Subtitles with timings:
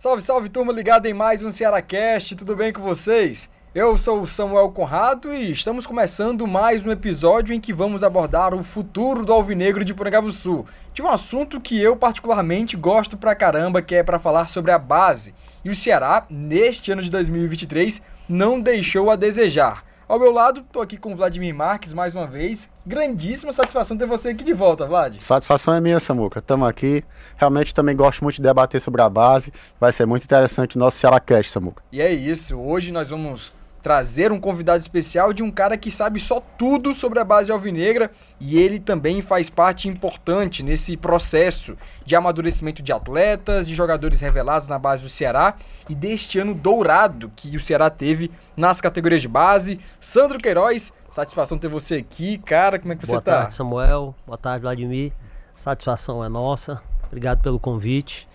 [0.00, 3.50] Salve, salve turma ligada em mais um Cearacast, tudo bem com vocês?
[3.74, 8.54] Eu sou o Samuel Conrado e estamos começando mais um episódio em que vamos abordar
[8.54, 9.92] o futuro do Alvinegro de
[10.32, 10.64] Sul,
[10.94, 14.78] de um assunto que eu particularmente gosto pra caramba, que é para falar sobre a
[14.78, 15.34] base.
[15.64, 19.82] E o Ceará, neste ano de 2023, não deixou a desejar.
[20.08, 22.66] Ao meu lado, tô aqui com o Vladimir Marques mais uma vez.
[22.86, 25.20] Grandíssima satisfação ter você aqui de volta, Vlad.
[25.20, 26.38] Satisfação é minha, Samuca.
[26.38, 27.04] Estamos aqui.
[27.36, 29.52] Realmente também gosto muito de debater sobre a base.
[29.78, 31.82] Vai ser muito interessante o nosso Cearacast, Samuca.
[31.92, 32.58] E é isso.
[32.58, 33.52] Hoje nós vamos
[33.88, 38.10] trazer um convidado especial de um cara que sabe só tudo sobre a base alvinegra
[38.38, 41.74] e ele também faz parte importante nesse processo
[42.04, 45.54] de amadurecimento de atletas, de jogadores revelados na base do Ceará
[45.88, 49.80] e deste ano dourado que o Ceará teve nas categorias de base.
[49.98, 53.30] Sandro Queiroz, satisfação ter você aqui, cara, como é que você Boa tá?
[53.30, 54.14] Boa tarde, Samuel.
[54.26, 55.14] Boa tarde, Vladimir.
[55.56, 56.82] Satisfação é nossa.
[57.06, 58.27] Obrigado pelo convite.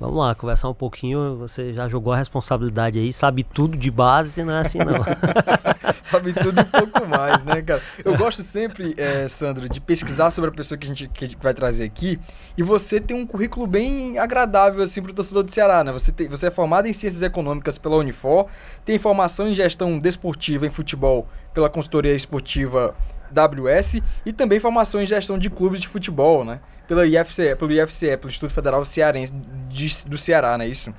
[0.00, 1.36] Vamos lá, conversar um pouquinho.
[1.38, 5.02] Você já jogou a responsabilidade aí, sabe tudo de base, não é assim não.
[6.04, 7.82] sabe tudo um pouco mais, né, cara?
[8.04, 11.26] Eu gosto sempre, é, Sandro, de pesquisar sobre a pessoa que a, gente, que a
[11.26, 12.20] gente vai trazer aqui.
[12.56, 15.90] E você tem um currículo bem agradável, assim, pro torcedor do Ceará, né?
[15.90, 18.46] Você, tem, você é formado em Ciências Econômicas pela Unifor,
[18.84, 22.94] tem formação em Gestão Desportiva em Futebol pela Consultoria Esportiva
[23.32, 26.60] WS e também formação em Gestão de Clubes de Futebol, né?
[26.88, 29.32] Pela IFCE, pelo IFCE, pelo Instituto Federal Cearense
[29.68, 30.92] de, do Ceará, não é isso?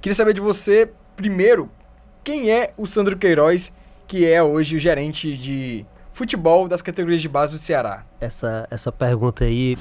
[0.00, 1.68] Queria saber de você, primeiro,
[2.22, 3.72] quem é o Sandro Queiroz,
[4.06, 8.04] que é hoje o gerente de futebol das categorias de base do Ceará?
[8.20, 9.76] Essa, essa pergunta aí,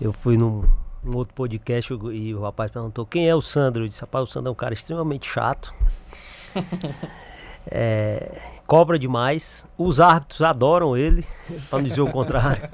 [0.00, 0.64] eu fui num,
[1.02, 3.84] num outro podcast e o rapaz perguntou quem é o Sandro.
[3.84, 5.72] Eu disse, rapaz, o Sandro é um cara extremamente chato.
[7.70, 8.36] é,
[8.72, 9.66] cobra demais.
[9.76, 11.26] Os árbitros adoram ele,
[11.68, 12.70] para não dizer o contrário.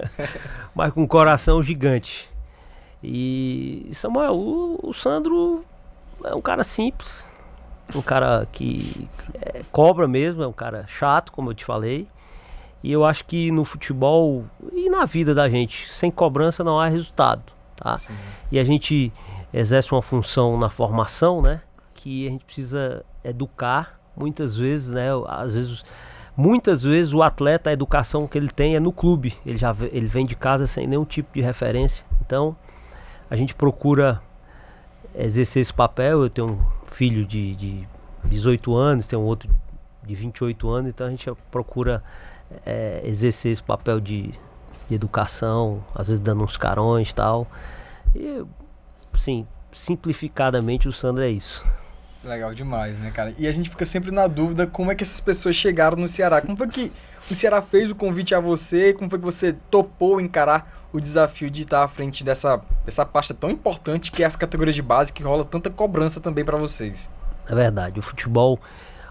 [0.74, 2.26] Mas com um coração gigante.
[3.04, 5.62] E Samuel, o, o, Sandro
[6.24, 7.30] é um cara simples,
[7.94, 12.08] um cara que é, cobra mesmo, é um cara chato, como eu te falei.
[12.82, 16.88] E eu acho que no futebol e na vida da gente, sem cobrança não há
[16.88, 17.42] resultado,
[17.76, 17.94] tá?
[17.98, 18.14] Sim.
[18.50, 19.12] E a gente
[19.52, 21.60] exerce uma função na formação, né?
[21.92, 25.08] Que a gente precisa educar muitas vezes, né?
[25.28, 25.84] Às vezes,
[26.36, 29.34] muitas vezes o atleta, a educação que ele tem é no clube.
[29.44, 32.04] Ele já ele vem de casa sem nenhum tipo de referência.
[32.24, 32.56] Então,
[33.30, 34.20] a gente procura
[35.14, 36.22] exercer esse papel.
[36.22, 36.58] Eu tenho um
[36.92, 37.88] filho de, de
[38.24, 39.48] 18 anos, tenho outro
[40.02, 42.02] de 28 anos, então a gente procura
[42.64, 44.32] é, exercer esse papel de,
[44.88, 47.46] de educação, às vezes dando uns carões tal.
[48.14, 48.44] E,
[49.18, 51.64] sim, simplificadamente o Sandro é isso.
[52.24, 53.34] Legal demais, né, cara?
[53.38, 56.40] E a gente fica sempre na dúvida como é que essas pessoas chegaram no Ceará.
[56.40, 56.92] Como foi que
[57.30, 58.92] o Ceará fez o convite a você?
[58.92, 63.34] Como foi que você topou encarar o desafio de estar à frente dessa, dessa pasta
[63.34, 67.08] tão importante que é as categorias de base, que rola tanta cobrança também para vocês?
[67.48, 68.00] É verdade.
[68.00, 68.58] O futebol,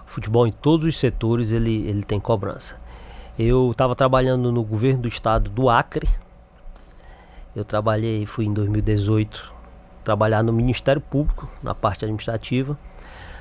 [0.05, 2.75] o futebol em todos os setores, ele, ele tem cobrança.
[3.37, 6.09] Eu estava trabalhando no governo do estado do Acre.
[7.55, 9.55] Eu trabalhei, fui em 2018
[10.05, 12.77] trabalhar no Ministério Público, na parte administrativa.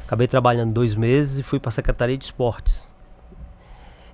[0.06, 2.91] Acabei trabalhando dois meses e fui para a Secretaria de Esportes.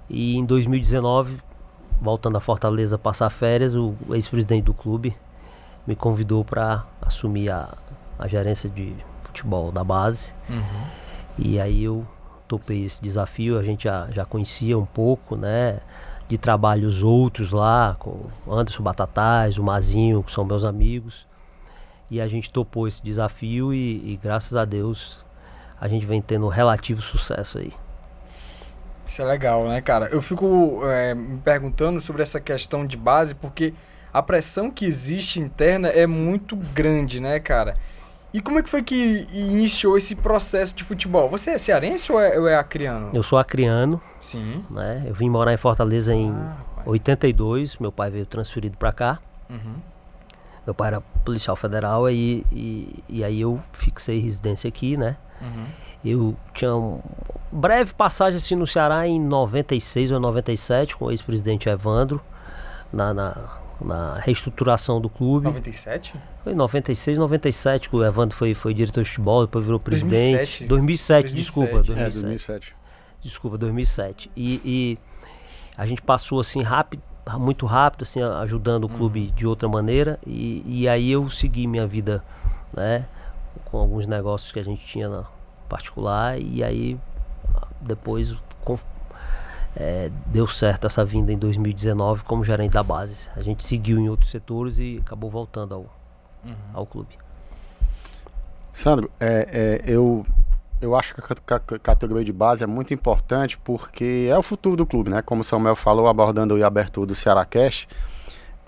[0.08, 1.38] E em 2019,
[2.00, 5.16] voltando a Fortaleza passar férias, o ex-presidente do clube
[5.86, 7.74] me convidou para assumir a,
[8.18, 10.32] a gerência de futebol da base.
[10.48, 10.86] Uhum.
[11.38, 12.06] E aí eu
[12.46, 15.80] topei esse desafio, a gente já, já conhecia um pouco, né?
[16.28, 21.26] De trabalhos outros lá, com Anderson Batatais, o Mazinho, que são meus amigos.
[22.08, 25.24] E a gente topou esse desafio e, e graças a Deus
[25.80, 27.72] a gente vem tendo relativo sucesso aí.
[29.06, 30.08] Isso é legal, né, cara?
[30.12, 33.74] Eu fico é, me perguntando sobre essa questão de base, porque
[34.12, 37.76] a pressão que existe interna é muito grande, né, cara?
[38.32, 41.28] E como é que foi que iniciou esse processo de futebol?
[41.30, 43.10] Você é cearense ou é, ou é acriano?
[43.12, 44.00] Eu sou acriano.
[44.20, 44.64] Sim.
[44.70, 45.02] Né?
[45.06, 49.18] Eu vim morar em Fortaleza em ah, 82, meu pai veio transferido para cá.
[49.48, 49.74] Uhum.
[50.66, 55.16] Meu pai era policial federal e, e, e aí eu fixei residência aqui, né?
[55.40, 55.66] Uhum.
[56.04, 57.00] Eu tinha uma
[57.52, 62.20] breve passagem assim no Ceará em 96 ou 97 com o ex-presidente Evandro
[62.92, 65.46] na, na, na, reestruturação do clube.
[65.46, 66.14] 97?
[66.42, 70.64] Foi em 96, 97 que o Evandro foi, foi diretor de futebol, depois virou presidente.
[70.64, 71.82] 2007, 2007, 2007 desculpa.
[71.82, 72.00] 2007.
[72.00, 72.76] É, 2007.
[73.22, 74.30] Desculpa, 2007.
[74.34, 74.98] E, e
[75.76, 77.02] a gente passou assim rápido,
[77.38, 79.34] muito rápido, assim, ajudando o clube uhum.
[79.34, 80.18] de outra maneira.
[80.26, 82.22] E, e aí eu segui minha vida,
[82.72, 83.06] né?
[83.64, 85.24] com alguns negócios que a gente tinha na
[85.68, 86.98] particular e aí
[87.80, 88.78] depois com,
[89.76, 93.16] é, deu certo essa vinda em 2019 como gerente da base.
[93.36, 95.80] A gente seguiu em outros setores e acabou voltando ao,
[96.44, 96.54] uhum.
[96.74, 97.16] ao clube.
[98.74, 100.26] Sandro, é, é, eu,
[100.80, 104.76] eu acho que a, a, categoria de base é muito importante porque é o futuro
[104.76, 105.22] do clube, né?
[105.22, 107.86] Como o Samuel falou, abordando o abertura do Ceará Cash.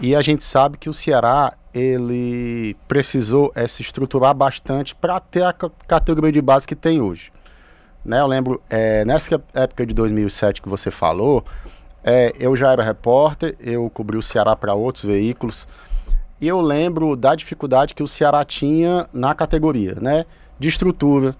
[0.00, 5.42] E a gente sabe que o Ceará ele precisou é, se estruturar bastante para ter
[5.42, 7.32] a categoria de base que tem hoje.
[8.04, 11.44] Né, eu lembro, é, nessa época de 2007 que você falou,
[12.02, 15.68] é, eu já era repórter, eu cobri o Ceará para outros veículos,
[16.40, 20.26] e eu lembro da dificuldade que o Ceará tinha na categoria, né?
[20.58, 21.36] De estrutura,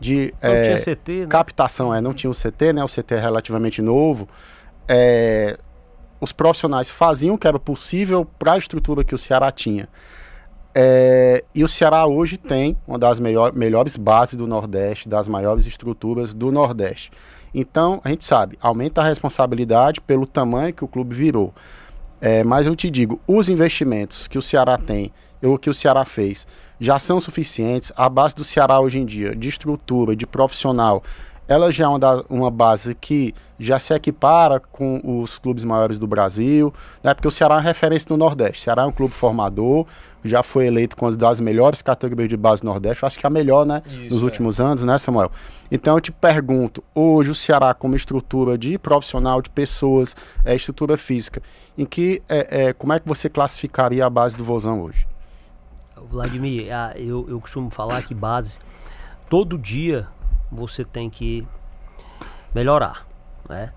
[0.00, 1.26] de não é, tinha CT, né?
[1.26, 2.82] captação, é, não tinha o CT, né?
[2.82, 4.26] O CT é relativamente novo.
[4.88, 5.58] É,
[6.20, 9.88] os profissionais faziam o que era possível para a estrutura que o Ceará tinha.
[10.74, 15.66] É, e o Ceará hoje tem uma das melhor, melhores bases do Nordeste, das maiores
[15.66, 17.10] estruturas do Nordeste.
[17.52, 21.52] Então, a gente sabe, aumenta a responsabilidade pelo tamanho que o clube virou.
[22.20, 25.12] É, mas eu te digo, os investimentos que o Ceará tem,
[25.42, 26.46] o que o Ceará fez,
[26.80, 27.92] já são suficientes.
[27.94, 31.02] A base do Ceará hoje em dia, de estrutura, de profissional,
[31.46, 36.06] ela já é uma, uma base que já se equipara com os clubes maiores do
[36.06, 36.72] Brasil,
[37.02, 37.12] né?
[37.12, 38.60] porque o Ceará é uma referência no Nordeste.
[38.60, 39.84] O Ceará é um clube formador,
[40.24, 43.30] já foi eleito com as das melhores categorias de base do Nordeste, acho que a
[43.30, 44.24] melhor, né, Isso, nos é.
[44.24, 45.30] últimos anos, né, Samuel?
[45.70, 50.96] Então eu te pergunto, hoje o Ceará como estrutura de profissional, de pessoas, é estrutura
[50.96, 51.42] física,
[51.76, 55.09] em que, é, é, como é que você classificaria a base do Vozão hoje?
[56.08, 58.58] Vladimir, eu, eu costumo falar que base,
[59.28, 60.06] todo dia
[60.50, 61.46] você tem que
[62.54, 63.06] melhorar,
[63.48, 63.72] né?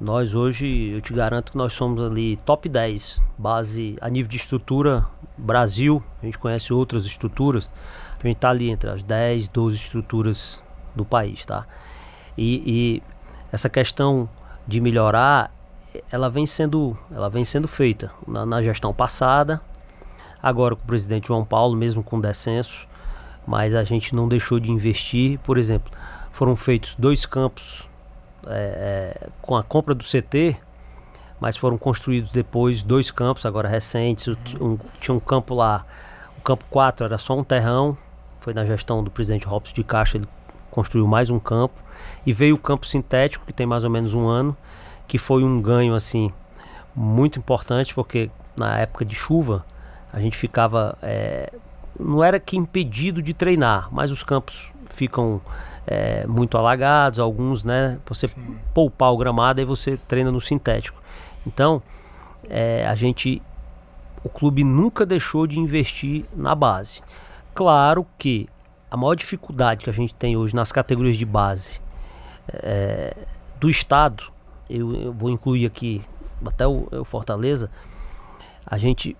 [0.00, 4.36] Nós hoje, eu te garanto que nós somos ali top 10, base a nível de
[4.36, 5.04] estrutura
[5.36, 7.68] Brasil, a gente conhece outras estruturas,
[8.18, 10.62] a gente está ali entre as 10, 12 estruturas
[10.94, 11.66] do país, tá?
[12.36, 13.02] E, e,
[13.50, 14.28] essa questão
[14.66, 15.52] de melhorar,
[16.12, 19.60] ela vem sendo, ela vem sendo feita na, na gestão passada,
[20.42, 22.86] agora com o presidente João Paulo, mesmo com descenso,
[23.46, 25.90] mas a gente não deixou de investir, por exemplo,
[26.32, 27.88] foram feitos dois campos
[28.46, 30.56] é, é, com a compra do CT,
[31.40, 34.36] mas foram construídos depois dois campos, agora recentes.
[34.60, 35.84] Um, tinha um campo lá,
[36.36, 37.96] o campo 4 era só um terrão,
[38.40, 40.28] foi na gestão do presidente Robson de Caixa, ele
[40.70, 41.74] construiu mais um campo.
[42.24, 44.56] E veio o campo sintético, que tem mais ou menos um ano,
[45.06, 46.32] que foi um ganho assim
[46.94, 49.64] muito importante, porque na época de chuva
[50.12, 50.96] a gente ficava.
[51.02, 51.52] É,
[51.98, 55.40] não era que impedido de treinar, mas os campos ficam
[55.86, 57.98] é, muito alagados, alguns, né?
[58.06, 58.56] Você Sim.
[58.74, 61.00] poupar o gramado e você treina no sintético.
[61.46, 61.82] Então,
[62.48, 63.42] é, a gente,
[64.22, 67.00] o clube nunca deixou de investir na base.
[67.54, 68.48] Claro que
[68.90, 71.80] a maior dificuldade que a gente tem hoje nas categorias de base
[72.48, 73.14] é,
[73.58, 74.24] do estado,
[74.68, 76.02] eu, eu, vou incluir aqui
[76.44, 77.70] até o, o Fortaleza,
[78.66, 79.16] a gente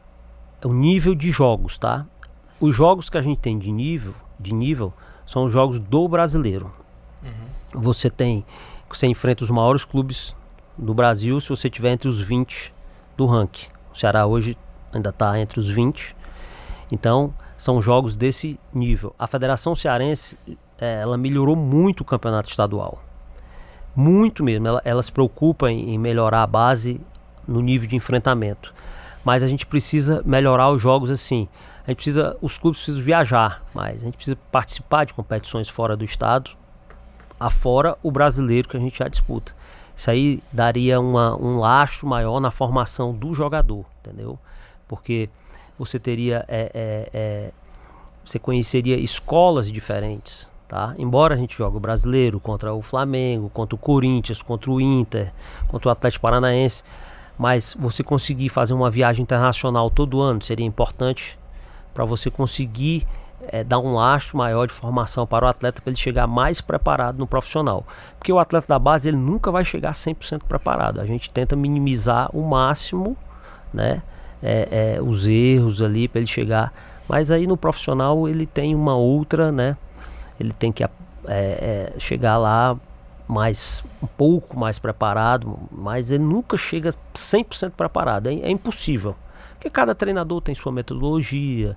[0.64, 2.06] o nível de jogos, tá?
[2.60, 4.93] Os jogos que a gente tem de nível, de nível
[5.26, 6.72] são os jogos do brasileiro.
[7.22, 7.81] Uhum.
[7.81, 8.44] Você tem.
[8.88, 10.34] Você enfrenta os maiores clubes
[10.76, 12.72] do Brasil se você tiver entre os 20
[13.16, 13.66] do ranking.
[13.93, 14.56] O Ceará hoje
[14.93, 16.16] ainda está entre os 20.
[16.90, 19.14] Então, são jogos desse nível.
[19.19, 20.38] A Federação Cearense,
[20.78, 23.02] é, ela melhorou muito o campeonato estadual.
[23.94, 24.66] Muito mesmo.
[24.69, 27.00] Ela, ela se preocupa em, em melhorar a base
[27.46, 28.72] no nível de enfrentamento.
[29.28, 31.46] Mas a gente precisa melhorar os jogos assim.
[31.86, 35.94] A gente precisa, os clubes precisam viajar mais, a gente precisa participar de competições fora
[35.94, 36.52] do estado,
[37.38, 39.54] afora o brasileiro que a gente já disputa.
[39.94, 44.38] Isso aí daria uma, um lastro maior na formação do jogador, entendeu?
[44.88, 45.28] Porque
[45.78, 47.50] você teria, é, é, é,
[48.25, 50.94] você conheceria escolas diferentes, tá?
[50.97, 55.35] Embora a gente jogue o brasileiro contra o Flamengo, contra o Corinthians, contra o Inter,
[55.66, 56.82] contra o Atlético Paranaense,
[57.38, 61.38] mas você conseguir fazer uma viagem internacional todo ano seria importante
[61.95, 63.07] para você conseguir
[63.47, 67.18] é, dar um lastro maior de formação para o atleta para ele chegar mais preparado
[67.18, 67.85] no profissional.
[68.18, 71.00] Porque o atleta da base ele nunca vai chegar 100% preparado.
[71.00, 73.16] A gente tenta minimizar o máximo
[73.73, 74.02] né,
[74.42, 76.73] é, é, os erros ali para ele chegar.
[77.09, 79.76] Mas aí no profissional ele tem uma outra, né?
[80.38, 80.85] Ele tem que
[81.99, 82.76] chegar lá
[83.28, 88.28] mais um pouco mais preparado, mas ele nunca chega 100% preparado.
[88.28, 89.14] é impossível.
[89.54, 91.76] Porque cada treinador tem sua metodologia,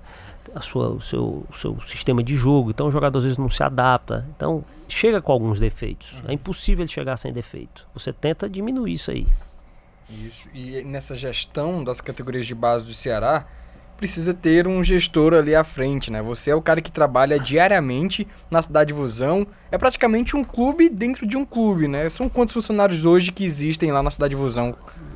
[0.54, 2.70] a sua, o seu, seu sistema de jogo.
[2.70, 4.26] Então o jogador às vezes não se adapta.
[4.36, 6.12] Então chega com alguns defeitos.
[6.12, 6.22] Uhum.
[6.28, 7.86] É impossível ele chegar sem defeito.
[7.92, 9.26] Você tenta diminuir isso aí.
[10.08, 10.48] Isso.
[10.54, 13.46] E nessa gestão das categorias de base do Ceará,
[14.02, 16.20] precisa ter um gestor ali à frente, né?
[16.22, 19.46] Você é o cara que trabalha diariamente na cidade de Vozão.
[19.70, 22.08] É praticamente um clube dentro de um clube, né?
[22.08, 24.74] São quantos funcionários hoje que existem lá na cidade de Vozão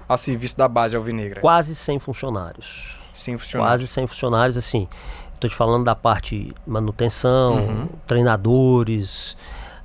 [0.09, 1.41] a serviço da base alvinegra?
[1.41, 2.97] Quase 100 funcionários.
[3.13, 3.73] 100 funcionários.
[3.81, 4.87] Quase 100 funcionários, assim.
[5.35, 7.89] Estou te falando da parte manutenção, Uhum.
[8.07, 9.37] treinadores,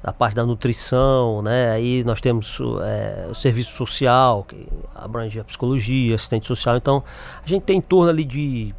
[0.03, 1.71] da parte da nutrição, né?
[1.71, 6.77] Aí nós temos é, o serviço social, que abrange a psicologia, assistente social.
[6.77, 7.03] Então,
[7.43, 8.75] a gente tem em torno ali de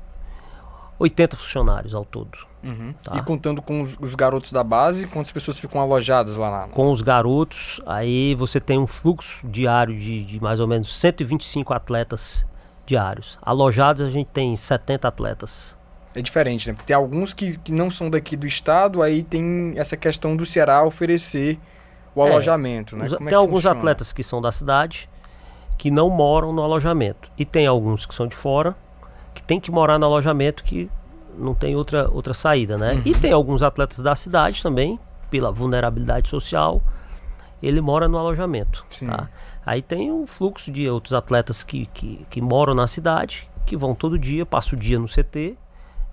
[1.03, 2.39] 80 funcionários ao todo.
[2.63, 2.95] Uhum.
[3.03, 3.17] Tá.
[3.17, 6.69] E contando com os, os garotos da base, quantas pessoas ficam alojadas lá na.
[6.69, 11.75] Com os garotos, aí você tem um fluxo diário de, de mais ou menos 125
[11.75, 12.45] atletas
[12.87, 13.39] diários.
[13.43, 15.77] Alojados a gente tem 70 atletas.
[16.15, 16.75] É diferente, né?
[16.75, 20.45] Porque tem alguns que, que não são daqui do estado, aí tem essa questão do
[20.47, 21.59] Ceará oferecer
[22.15, 23.07] o É, alojamento, né?
[23.07, 23.79] Os- é tem alguns funciona?
[23.79, 25.09] atletas que são da cidade
[25.79, 27.29] que não moram no alojamento.
[27.37, 28.77] E tem alguns que são de fora
[29.35, 30.91] que tem que morar no alojamento que
[31.37, 32.95] não tem outra, outra saída, né?
[32.95, 33.03] Uhum.
[33.07, 34.99] E tem alguns atletas da cidade também,
[35.31, 36.83] pela vulnerabilidade social,
[37.63, 38.85] ele mora no alojamento.
[39.07, 39.29] Tá?
[39.65, 43.95] Aí tem um fluxo de outros atletas que, que, que moram na cidade, que vão
[43.95, 45.57] todo dia, passam o dia no CT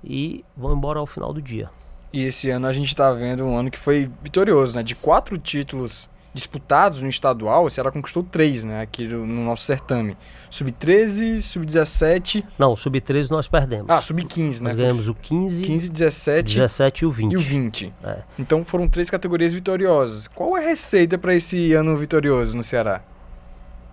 [0.04, 1.70] e vão embora ao final do dia.
[2.14, 4.84] E esse ano a gente tá vendo um ano que foi vitorioso, né?
[4.84, 8.82] De quatro títulos disputados no estadual, o Ceará conquistou três, né?
[8.82, 10.16] Aqui no no nosso certame.
[10.50, 12.44] Sub-13, Sub-17.
[12.58, 13.90] Não, o Sub-13 nós perdemos.
[13.90, 14.70] Ah, Sub-15, né?
[14.70, 17.32] nós ganhamos o 15, 15, 17 17 e o 20.
[17.34, 17.94] e o 20.
[18.04, 18.18] É.
[18.38, 20.28] Então foram três categorias vitoriosas.
[20.28, 23.02] Qual é a receita para esse ano vitorioso no Ceará?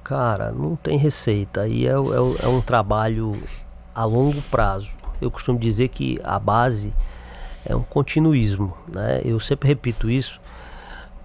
[0.02, 1.62] Cara, não tem receita.
[1.62, 3.43] Aí é, é é um trabalho
[3.95, 4.90] a longo prazo.
[5.21, 6.93] Eu costumo dizer que a base
[7.64, 8.76] é um continuismo.
[8.88, 9.21] Né?
[9.25, 10.40] Eu sempre repito isso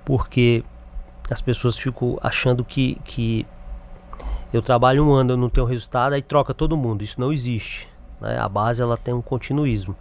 [0.03, 0.63] porque
[1.31, 3.45] as pessoas ficam achando que, que
[4.51, 7.03] eu trabalho um ano, eu não tenho resultado, aí troca todo mundo.
[7.03, 7.88] Isso não existe.
[8.19, 8.38] né?
[8.38, 9.95] A base ela tem um continuismo.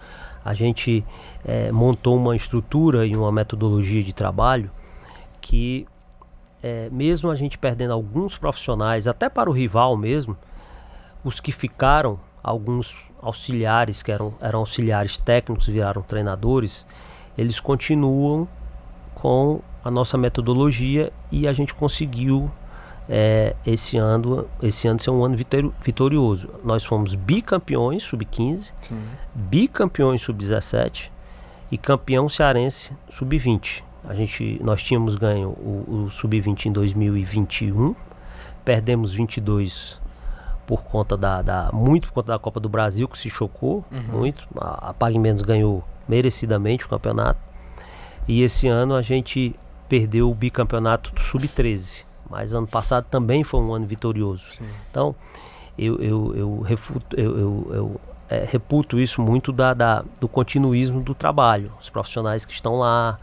[0.45, 1.05] A gente
[1.45, 4.71] eh, montou uma estrutura e uma metodologia de trabalho
[5.41, 5.87] que
[6.63, 10.37] é, mesmo a gente perdendo alguns profissionais, até para o rival mesmo,
[11.25, 16.87] os que ficaram, alguns auxiliares que eram, eram auxiliares técnicos, viraram treinadores,
[17.37, 18.49] eles continuam
[19.15, 22.51] com a nossa metodologia e a gente conseguiu
[23.09, 26.49] é, esse ano esse ano ser um ano vitor- vitorioso.
[26.65, 29.01] Nós fomos bicampeões sub-15, Sim.
[29.35, 31.11] bicampeões sub-17
[31.73, 33.83] e campeão cearense sub-20.
[34.09, 37.95] A gente, nós tínhamos ganho o, o sub-20 em 2021,
[38.65, 39.99] perdemos 22
[40.67, 44.19] por conta da, da muito por conta da Copa do Brasil que se chocou Uhum.
[44.21, 44.47] muito.
[44.57, 47.41] A, a Pague Menos ganhou merecidamente o campeonato
[48.29, 49.55] e esse ano a gente
[49.91, 52.05] perdeu o bicampeonato do sub-13.
[52.31, 54.45] Mas ano passado também foi um ano vitorioso.
[54.53, 54.69] Sim.
[54.89, 55.17] Então,
[55.77, 61.01] eu, eu, eu, refuto, eu, eu, eu, é, reputo isso muito da, da- do continuismo
[61.03, 61.73] do trabalho.
[61.81, 63.19] Os profissionais que estão lá,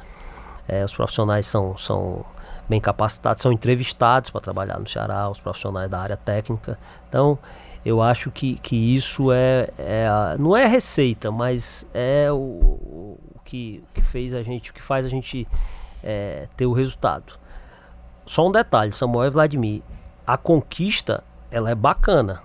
[0.67, 2.25] é, os profissionais são, são
[2.67, 6.77] bem capacitados, são entrevistados para trabalhar no Ceará, os profissionais da área técnica.
[7.07, 7.39] Então,
[7.85, 13.39] eu acho que, que isso é, é a- não é receita, mas é o, o
[13.45, 15.47] que, que fez a gente, o que faz a gente
[16.03, 17.33] é, ter o resultado.
[18.25, 19.81] Só um detalhe, Samuel e Vladimir,
[20.25, 22.41] a conquista ela é bacana,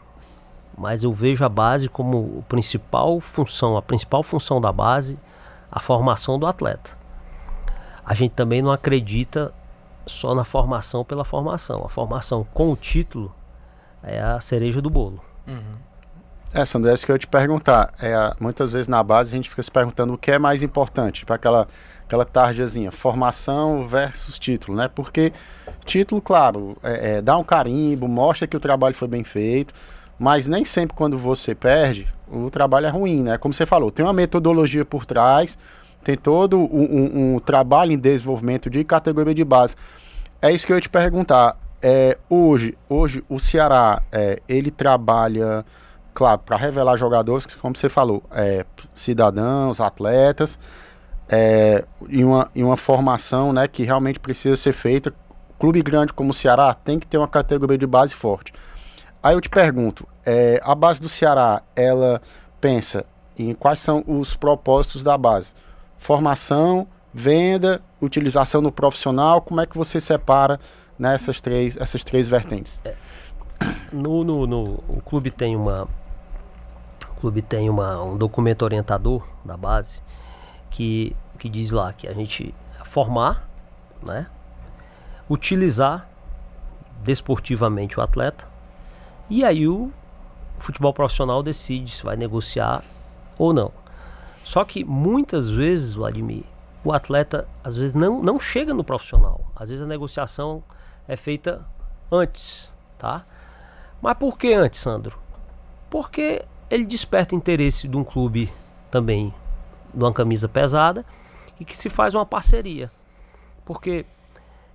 [0.76, 5.18] mas eu vejo a base como a principal função, a principal função da base,
[5.70, 6.90] a formação do atleta.
[8.04, 9.52] A gente também não acredita
[10.06, 11.84] só na formação pela formação.
[11.84, 13.34] A formação com o título
[14.02, 15.20] é a cereja do bolo.
[15.46, 15.76] Uhum.
[16.54, 17.92] É, Sandro, é isso que eu ia te perguntar.
[18.00, 21.24] É, muitas vezes na base a gente fica se perguntando o que é mais importante
[21.24, 21.66] para aquela,
[22.04, 24.88] aquela tarjazinha, formação versus título, né?
[24.94, 25.32] Porque
[25.86, 29.72] título, claro, é, é, dá um carimbo, mostra que o trabalho foi bem feito,
[30.18, 33.38] mas nem sempre quando você perde, o trabalho é ruim, né?
[33.38, 35.58] Como você falou, tem uma metodologia por trás,
[36.04, 39.74] tem todo um, um- um trabalho em desenvolvimento de categoria de base.
[40.40, 41.56] É isso que eu ia te perguntar.
[41.80, 45.64] É, hoje, hoje o Ceará, é, ele trabalha
[46.14, 48.64] claro, para revelar jogadores, como você falou, é,
[48.94, 50.58] cidadãos, atletas,
[51.28, 55.12] é, e, uma, e uma formação né, que realmente precisa ser feita.
[55.58, 58.52] Clube grande como o Ceará tem que ter uma categoria de base forte.
[59.22, 62.20] Aí eu te pergunto, é, a base do Ceará, ela
[62.60, 63.04] pensa
[63.38, 65.54] em quais são os propósitos da base?
[65.96, 70.58] Formação, venda, utilização no profissional, como é que você separa
[70.98, 72.78] nessas três, essas três vertentes?
[73.92, 75.86] No, no, no- o clube tem uma
[77.22, 80.02] clube tem uma, um documento orientador da base
[80.68, 82.52] que, que diz lá que a gente
[82.84, 83.48] formar,
[84.04, 84.26] né,
[85.30, 86.08] utilizar
[87.04, 88.44] desportivamente o atleta
[89.30, 89.92] e aí o
[90.58, 92.82] futebol profissional decide se vai negociar
[93.38, 93.70] ou não.
[94.42, 96.42] Só que muitas vezes, Vladimir,
[96.82, 99.40] o atleta às vezes não, não chega no profissional.
[99.54, 100.60] Às vezes a negociação
[101.06, 101.64] é feita
[102.10, 103.24] antes, tá?
[104.00, 105.16] Mas por que antes, Sandro?
[105.88, 108.50] Porque ele desperta interesse de um clube
[108.90, 109.34] também
[109.92, 111.04] de uma camisa pesada
[111.60, 112.90] e que se faz uma parceria.
[113.62, 114.06] Porque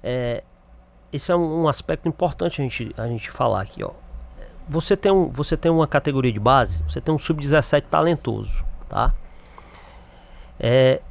[0.03, 0.43] é,
[1.11, 3.83] esse é um, um, aspecto importante a gente, a gente falar aqui.
[3.83, 3.93] Ó.
[4.69, 8.63] Você, tem um, você tem uma categoria de base, você tem um sub-17 talentoso.
[8.87, 9.15] Tá?
[10.59, 11.01] É,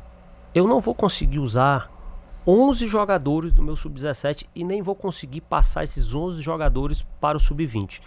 [0.54, 1.90] eu não vou conseguir usar
[2.46, 7.40] 11 jogadores do meu sub-17 e nem vou conseguir passar esses 11 jogadores para o
[7.40, 8.00] sub-20.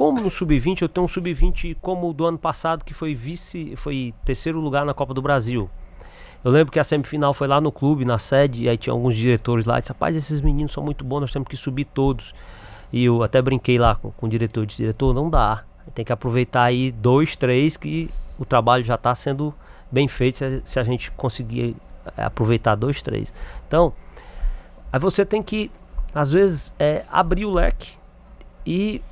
[0.00, 3.76] Como no sub-20 eu tenho um sub-20 como o do ano passado que foi vice,
[3.76, 5.68] foi terceiro lugar na Copa do Brasil.
[6.42, 9.14] Eu lembro que a semifinal foi lá no clube, na sede, e aí tinha alguns
[9.14, 12.34] diretores lá, e disse, rapaz, esses meninos são muito bons, nós temos que subir todos.
[12.90, 15.64] E eu até brinquei lá com, com o diretor, disse, diretor, não dá.
[15.94, 19.54] Tem que aproveitar aí dois, três, que o trabalho já está sendo
[19.92, 21.76] bem feito se a, se a gente conseguir
[22.16, 23.34] é, aproveitar dois, três.
[23.68, 23.92] Então,
[24.90, 25.70] aí você tem que,
[26.14, 27.98] às vezes, é, abrir o leque
[28.64, 29.02] e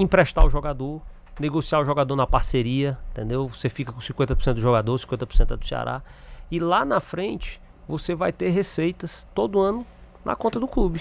[0.00, 1.02] emprestar o jogador,
[1.38, 3.48] negociar o jogador na parceria, entendeu?
[3.48, 6.02] Você fica com 50% do jogador, 50% é do Ceará.
[6.50, 9.86] E lá na frente, você vai ter receitas todo ano
[10.24, 11.00] na conta do clube.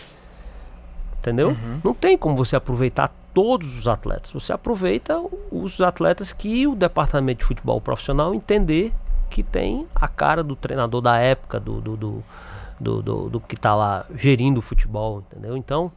[1.20, 1.50] Entendeu?
[1.50, 1.82] Uhum.
[1.84, 4.32] Não tem como você aproveitar todos os atletas.
[4.32, 8.94] Você aproveita os atletas que o departamento de futebol profissional entender
[9.30, 12.24] que tem a cara do treinador da época, do, do, do,
[12.80, 15.56] do, do, do que está lá gerindo o futebol, entendeu?
[15.56, 15.92] Então,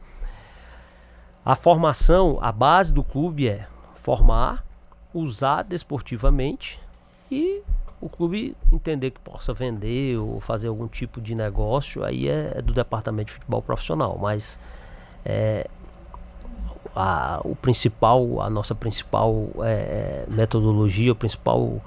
[1.45, 4.63] a formação, a base do clube é formar,
[5.13, 6.79] usar desportivamente
[7.29, 7.61] e
[7.99, 12.61] o clube entender que possa vender ou fazer algum tipo de negócio, aí é, é
[12.61, 14.59] do departamento de futebol profissional, mas
[15.25, 15.67] é,
[16.95, 21.81] a, o principal, a nossa principal é, metodologia, o principal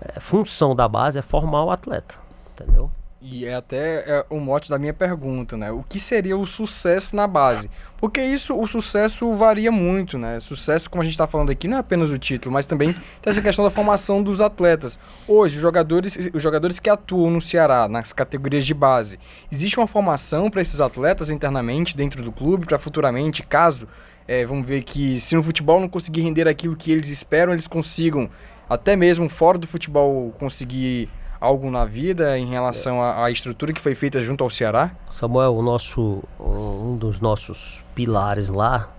[0.00, 2.14] é, função da base é formar o atleta,
[2.52, 2.90] entendeu?
[3.22, 5.70] E é até é, o mote da minha pergunta, né?
[5.70, 7.70] O que seria o sucesso na base?
[7.98, 10.40] Porque isso, o sucesso varia muito, né?
[10.40, 13.30] Sucesso, como a gente está falando aqui, não é apenas o título, mas também tem
[13.30, 14.98] essa questão da formação dos atletas.
[15.28, 19.20] Hoje, os jogadores, os jogadores que atuam no Ceará, nas categorias de base,
[19.52, 23.86] existe uma formação para esses atletas internamente dentro do clube, para futuramente, caso,
[24.26, 27.66] é, vamos ver que se no futebol não conseguir render aquilo que eles esperam, eles
[27.66, 28.30] consigam
[28.66, 33.94] até mesmo fora do futebol conseguir algo na vida em relação à, estrutura que foi
[33.94, 34.90] feita junto ao Ceará?
[35.10, 38.90] Samuel, o nosso um dos nossos pilares lá,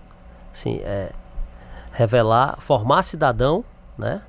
[0.52, 1.12] assim, é
[1.92, 3.64] revelar, formar cidadão,
[3.96, 4.22] né?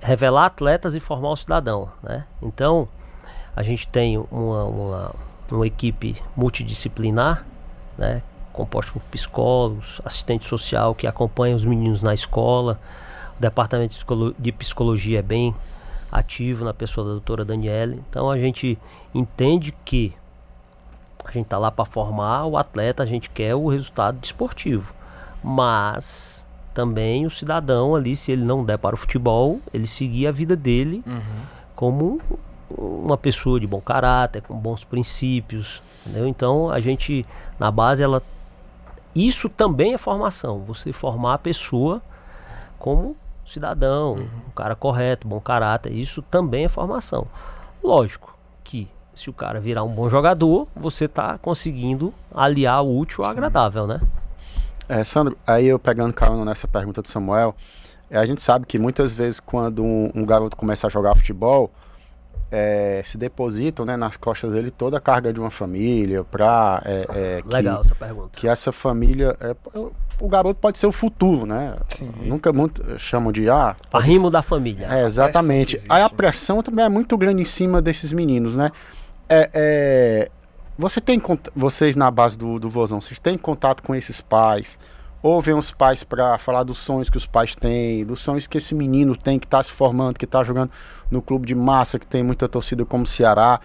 [0.00, 2.24] Revelar atletas e formar o cidadão, né?
[2.40, 2.88] Então,
[3.54, 5.14] a gente tem uma, uma,
[5.50, 7.44] uma equipe multidisciplinar,
[7.98, 8.22] né?
[8.52, 12.78] Composta por psicólogos, assistente social que acompanha os meninos na escola,
[13.36, 13.96] o departamento
[14.38, 15.54] de psicologia é bem
[16.10, 18.02] ativo na pessoa da doutora Daniele.
[18.08, 18.78] Então a gente
[19.14, 20.12] entende que
[21.24, 24.94] a gente está lá para formar o atleta, a gente quer o resultado desportivo.
[25.42, 30.30] Mas também o cidadão ali, se ele não der para o futebol, ele seguir a
[30.30, 31.42] vida dele uhum.
[31.74, 32.20] como
[32.70, 36.26] uma pessoa de bom caráter, com bons princípios, entendeu?
[36.26, 37.24] Então a gente
[37.58, 38.22] na base ela
[39.14, 42.02] isso também é formação, você formar a pessoa
[42.78, 43.16] como
[43.46, 44.28] cidadão, uhum.
[44.48, 45.92] um cara correto, bom caráter.
[45.92, 47.26] Isso também é formação.
[47.82, 53.24] Lógico que se o cara virar um bom jogador, você está conseguindo aliar o útil
[53.24, 53.36] ao Sim.
[53.36, 54.00] agradável, né?
[54.88, 57.54] É, Sandro, aí eu pegando carona nessa pergunta do Samuel,
[58.10, 61.72] é, a gente sabe que muitas vezes quando um, um garoto começa a jogar futebol,
[62.50, 67.06] é, se depositam né, nas costas dele toda a carga de uma família para é,
[67.10, 68.30] é, Legal que, essa pergunta.
[68.32, 69.36] Que essa família.
[69.40, 69.56] É,
[70.18, 71.76] o garoto pode ser o futuro, né?
[71.88, 72.10] Sim.
[72.22, 73.48] Nunca muito chamam de.
[73.50, 74.86] Ah, Arrimo da família.
[74.90, 75.80] É, exatamente.
[75.88, 76.14] Aí a né?
[76.16, 78.70] pressão também é muito grande em cima desses meninos, né?
[79.28, 80.30] É, é,
[80.78, 81.20] você tem,
[81.54, 84.78] vocês na base do, do Vozão, vocês têm contato com esses pais?
[85.26, 88.74] Ouvem os pais para falar dos sonhos que os pais têm, dos sonhos que esse
[88.74, 90.70] menino tem, que está se formando, que está jogando
[91.10, 93.60] no clube de massa, que tem muita torcida como o Ceará.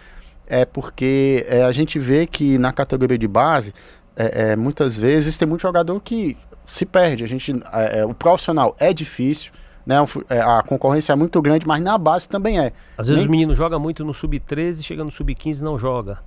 [0.46, 3.72] É porque é, a gente vê que na categoria de base,
[4.16, 7.22] é, é, muitas vezes tem muito jogador que se perde.
[7.22, 9.52] A gente, é, é, o profissional é difícil,
[9.86, 9.96] né?
[10.28, 12.72] É, a concorrência é muito grande, mas na base também é.
[12.98, 13.28] Às vezes Nem...
[13.28, 16.18] o menino joga muito no sub-13, chega no sub-15 e não joga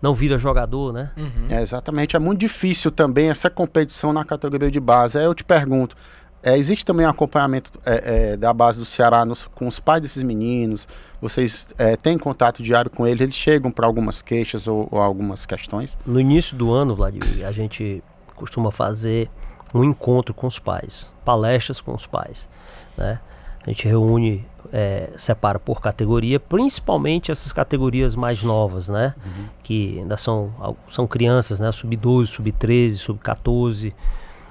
[0.00, 1.10] não vira jogador, né?
[1.16, 1.46] Uhum.
[1.48, 2.16] É, exatamente.
[2.16, 5.18] É muito difícil também essa competição na categoria de base.
[5.18, 5.96] Aí eu te pergunto,
[6.42, 10.00] é, existe também um acompanhamento é, é, da base do Ceará nos, com os pais
[10.00, 10.88] desses meninos?
[11.20, 13.20] Vocês é, têm contato diário com eles?
[13.20, 15.98] Eles chegam para algumas queixas ou, ou, algumas questões?
[16.06, 18.02] No início do ano, Vladimir, a gente
[18.34, 19.28] costuma fazer
[19.74, 22.48] um encontro com os pais, palestras com os pais,
[22.96, 23.20] né?
[23.66, 29.14] A gente reúne é, separa por categoria, principalmente essas categorias mais novas, né?
[29.24, 29.44] Uhum.
[29.62, 30.52] Que ainda são,
[30.90, 31.70] são crianças, né?
[31.70, 33.92] Sub-12, sub-13, sub-14.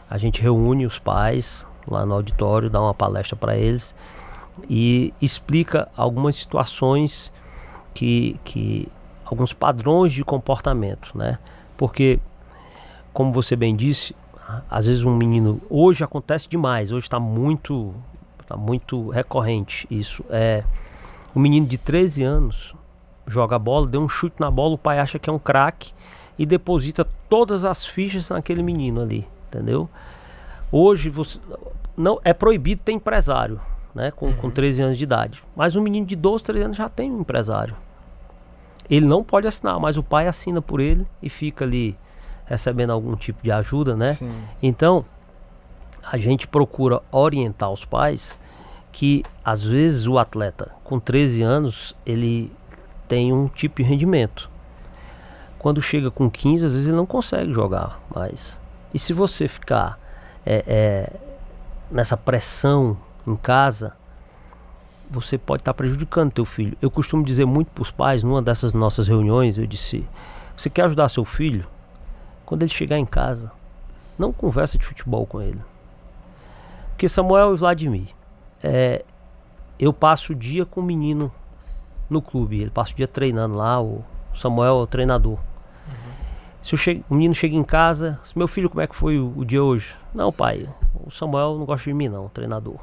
[0.09, 3.95] A gente reúne os pais lá no auditório, dá uma palestra para eles
[4.69, 7.31] e explica algumas situações
[7.93, 8.87] que, que
[9.25, 11.37] alguns padrões de comportamento, né?
[11.77, 12.19] Porque,
[13.13, 14.15] como você bem disse,
[14.69, 17.93] às vezes um menino hoje acontece demais, hoje está muito,
[18.49, 20.25] tá muito recorrente isso.
[20.29, 20.63] É
[21.35, 22.75] um menino de 13 anos
[23.27, 25.93] joga bola, deu um chute na bola, o pai acha que é um craque
[26.37, 29.87] e deposita todas as fichas naquele menino ali, entendeu?
[30.71, 31.39] Hoje você
[31.95, 33.59] não é proibido ter empresário,
[33.93, 34.35] né, com, uhum.
[34.35, 35.43] com 13 anos de idade.
[35.55, 37.75] Mas um menino de 12, 13 anos já tem um empresário.
[38.89, 41.95] Ele não pode assinar, mas o pai assina por ele e fica ali
[42.45, 44.13] recebendo algum tipo de ajuda, né?
[44.13, 44.31] Sim.
[44.63, 45.05] Então,
[46.03, 48.37] a gente procura orientar os pais
[48.91, 52.51] que às vezes o atleta com 13 anos, ele
[53.07, 54.49] tem um tipo de rendimento.
[55.57, 58.59] Quando chega com 15, às vezes ele não consegue jogar mais.
[58.93, 59.99] E se você ficar
[60.45, 61.13] é, é,
[61.91, 63.93] nessa pressão em casa,
[65.09, 66.77] você pode estar tá prejudicando teu filho.
[66.81, 70.07] Eu costumo dizer muito para os pais, numa dessas nossas reuniões, eu disse:
[70.55, 71.65] você quer ajudar seu filho?
[72.45, 73.51] Quando ele chegar em casa,
[74.17, 75.59] não conversa de futebol com ele.
[76.99, 78.07] Porque Samuel e Vladimir,
[78.61, 79.05] é,
[79.79, 81.31] eu passo o dia com o menino
[82.09, 84.03] no clube, ele passa o dia treinando lá, o
[84.35, 85.37] Samuel é o treinador.
[85.37, 86.11] Uhum.
[86.61, 89.45] Se chego, o menino chega em casa, meu filho, como é que foi o, o
[89.45, 89.95] dia hoje?
[90.13, 92.79] Não, pai, o Samuel não gosta de mim não, treinador.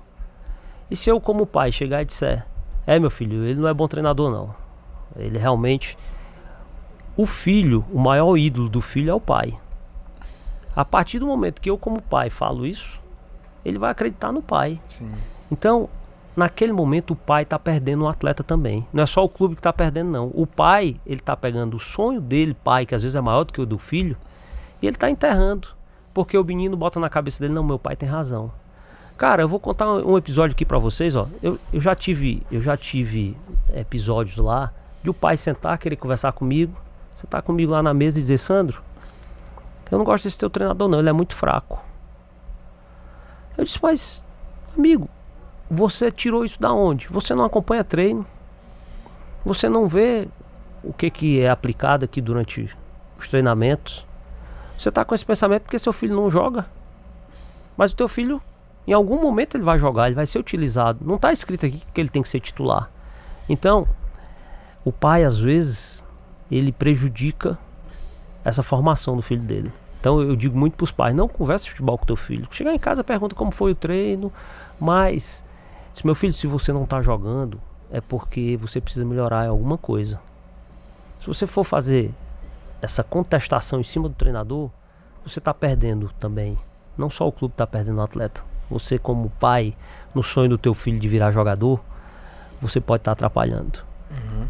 [0.90, 2.46] E se eu, como pai, chegar e disser:
[2.86, 4.54] É, meu filho, ele não é bom treinador, não.
[5.14, 5.98] Ele realmente.
[7.18, 9.58] O filho, o maior ídolo do filho é o pai.
[10.74, 12.98] A partir do momento que eu, como pai, falo isso,
[13.66, 14.80] ele vai acreditar no pai.
[14.88, 15.10] Sim.
[15.50, 15.88] Então,
[16.36, 18.86] naquele momento, o pai está perdendo o atleta também.
[18.92, 20.30] Não é só o clube que está perdendo, não.
[20.34, 23.52] O pai, ele está pegando o sonho dele, pai, que às vezes é maior do
[23.52, 24.16] que o do filho,
[24.80, 25.68] e ele está enterrando.
[26.14, 28.52] Porque o menino bota na cabeça dele: Não, meu pai tem razão.
[29.18, 31.26] Cara, eu vou contar um episódio aqui para vocês, ó.
[31.42, 33.36] Eu, eu já tive, eu já tive
[33.74, 36.74] episódios lá de o pai sentar, querer conversar comigo,
[37.16, 38.82] sentar comigo lá na mesa e dizer, Sandro,
[39.90, 41.78] eu não gosto desse teu treinador não, ele é muito fraco.
[43.56, 44.24] Eu disse, mas,
[44.76, 45.08] amigo,
[45.70, 47.08] você tirou isso da onde?
[47.08, 48.26] Você não acompanha treino.
[49.44, 50.28] Você não vê
[50.82, 52.70] o que, que é aplicado aqui durante
[53.18, 54.04] os treinamentos.
[54.78, 56.66] Você está com esse pensamento porque seu filho não joga.
[57.76, 58.40] Mas o teu filho
[58.86, 61.04] em algum momento ele vai jogar, ele vai ser utilizado.
[61.04, 62.90] Não está escrito aqui que ele tem que ser titular.
[63.48, 63.86] Então,
[64.84, 66.04] o pai às vezes
[66.50, 67.58] ele prejudica
[68.44, 69.72] essa formação do filho dele.
[70.00, 72.46] Então eu digo muito para os pais, não converse futebol com teu filho.
[72.50, 74.32] Chegar em casa pergunta como foi o treino,
[74.78, 75.44] mas
[75.92, 79.78] se meu filho, se você não está jogando, é porque você precisa melhorar em alguma
[79.78, 80.20] coisa.
[81.20, 82.12] Se você for fazer
[82.80, 84.70] essa contestação em cima do treinador,
[85.24, 86.58] você está perdendo também.
[86.96, 89.74] Não só o clube está perdendo o atleta, você como pai,
[90.14, 91.80] no sonho do teu filho de virar jogador,
[92.60, 93.80] você pode estar tá atrapalhando.
[94.10, 94.46] Uhum.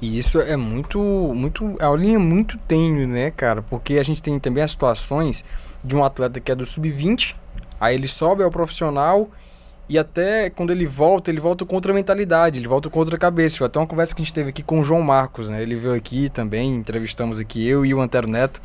[0.00, 3.62] E isso é muito, muito, é uma linha muito tênue, né, cara?
[3.62, 5.44] Porque a gente tem também as situações
[5.82, 7.34] de um atleta que é do sub-20,
[7.80, 9.28] aí ele sobe ao profissional
[9.88, 13.56] e até quando ele volta, ele volta com outra mentalidade, ele volta com outra cabeça.
[13.56, 15.62] Foi até uma conversa que a gente teve aqui com o João Marcos, né?
[15.62, 18.60] Ele veio aqui também, entrevistamos aqui eu e o Antero Neto.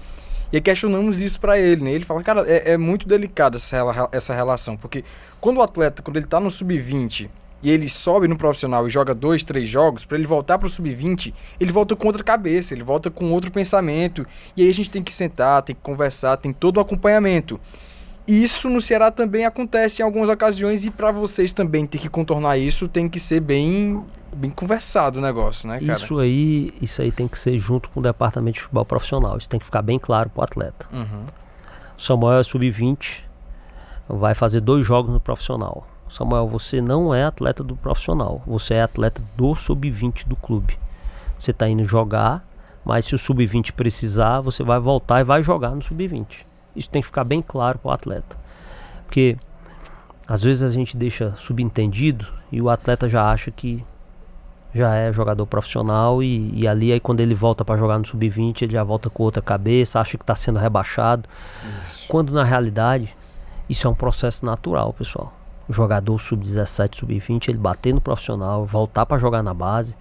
[0.52, 1.94] E questionamos isso para ele, né?
[1.94, 3.78] Ele fala, cara, é, é muito delicado essa,
[4.12, 5.04] essa relação, porque
[5.42, 7.28] quando o atleta, quando ele tá no sub-20
[7.64, 11.34] e ele sobe no profissional e joga dois, três jogos, para ele voltar pro sub-20,
[11.58, 14.28] ele volta com outra cabeça, ele volta com outro pensamento.
[14.56, 17.58] E aí a gente tem que sentar, tem que conversar, tem todo o acompanhamento.
[18.28, 22.58] Isso no Ceará também acontece em algumas ocasiões e para vocês também ter que contornar
[22.58, 24.04] isso tem que ser bem
[24.36, 25.92] bem conversado o negócio, né, cara?
[25.92, 29.38] Isso aí, isso aí tem que ser junto com o departamento de futebol profissional.
[29.38, 30.88] Isso tem que ficar bem claro pro atleta.
[30.92, 31.26] Uhum.
[31.98, 33.20] Samuel é sub-20,
[34.10, 35.88] vai fazer dois jogos no profissional.
[36.14, 40.78] Samuel, você não é atleta do profissional, você é atleta do sub-20 do clube.
[41.40, 42.46] Você está indo jogar,
[42.86, 46.28] mas se o sub-20 precisar, você vai voltar e vai jogar no sub-20.
[46.76, 48.38] Isso tem que ficar bem claro para o atleta.
[49.06, 49.36] Porque
[50.28, 53.84] às vezes a gente deixa subentendido e o atleta já acha que
[54.72, 58.62] já é jogador profissional e, e ali aí quando ele volta para jogar no sub-20
[58.62, 61.28] ele já volta com outra cabeça, acha que está sendo rebaixado.
[61.86, 62.08] Isso.
[62.08, 63.16] Quando na realidade
[63.68, 65.34] isso é um processo natural, pessoal.
[65.70, 69.96] Jogador sub-17, sub-20, ele bater no profissional, voltar para jogar na base,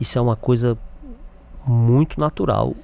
[0.00, 0.76] isso é uma coisa
[1.66, 2.74] muito natural.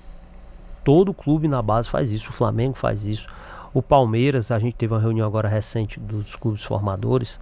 [0.84, 3.28] Todo clube na base faz isso, o Flamengo faz isso.
[3.74, 7.38] O Palmeiras, a gente teve uma reunião agora recente dos clubes formadores.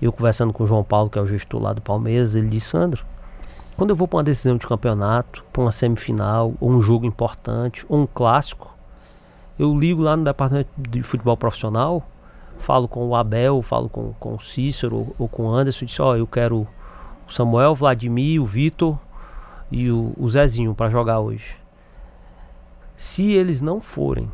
[0.00, 2.68] Eu conversando com o João Paulo, que é o gestor lá do Palmeiras, ele disse:
[2.68, 3.04] Sandro,
[3.76, 7.84] quando eu vou para uma decisão de campeonato, para uma semifinal, ou um jogo importante,
[7.88, 8.74] ou um clássico,
[9.58, 12.02] eu ligo lá no departamento de futebol profissional
[12.58, 16.02] falo com o Abel, falo com, com o Cícero ou, ou com o Anderson, disse,
[16.02, 16.66] ó, eu quero
[17.26, 18.98] o Samuel, o Vladimir, o Vitor
[19.70, 21.56] e o, o Zezinho para jogar hoje.
[22.96, 24.30] Se eles não forem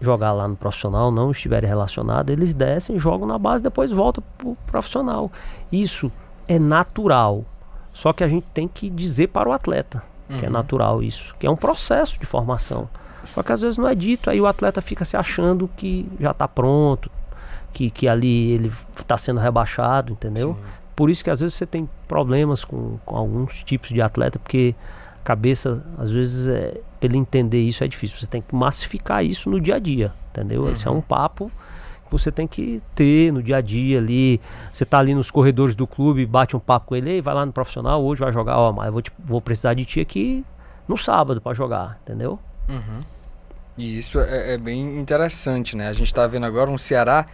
[0.00, 4.56] jogar lá no profissional, não estiverem relacionados, eles descem, jogam na base, depois voltam pro
[4.66, 5.30] profissional.
[5.70, 6.10] Isso
[6.48, 7.44] é natural.
[7.92, 10.38] Só que a gente tem que dizer para o atleta uhum.
[10.38, 10.54] que é uhum.
[10.54, 12.88] natural isso, que é um processo de formação.
[13.26, 16.32] Só que às vezes não é dito, aí o atleta fica se achando que já
[16.32, 17.10] está pronto,
[17.72, 20.54] que, que ali ele está sendo rebaixado, entendeu?
[20.54, 20.60] Sim.
[20.94, 24.74] Por isso que às vezes você tem problemas com, com alguns tipos de atleta, porque
[25.20, 28.18] a cabeça, às vezes, é, ele entender isso é difícil.
[28.18, 30.64] Você tem que massificar isso no dia a dia, entendeu?
[30.64, 30.72] Uhum.
[30.72, 31.50] Esse é um papo
[32.04, 34.40] que você tem que ter no dia a dia ali.
[34.72, 37.52] Você tá ali nos corredores do clube, bate um papo com ele, vai lá no
[37.52, 40.44] profissional, hoje vai jogar, ó, mas eu vou, te, vou precisar de ti aqui
[40.86, 42.38] no sábado para jogar, entendeu?
[42.68, 43.00] Uhum.
[43.76, 45.88] E isso é, é, bem interessante, né?
[45.88, 47.26] A gente tá vendo agora um Ceará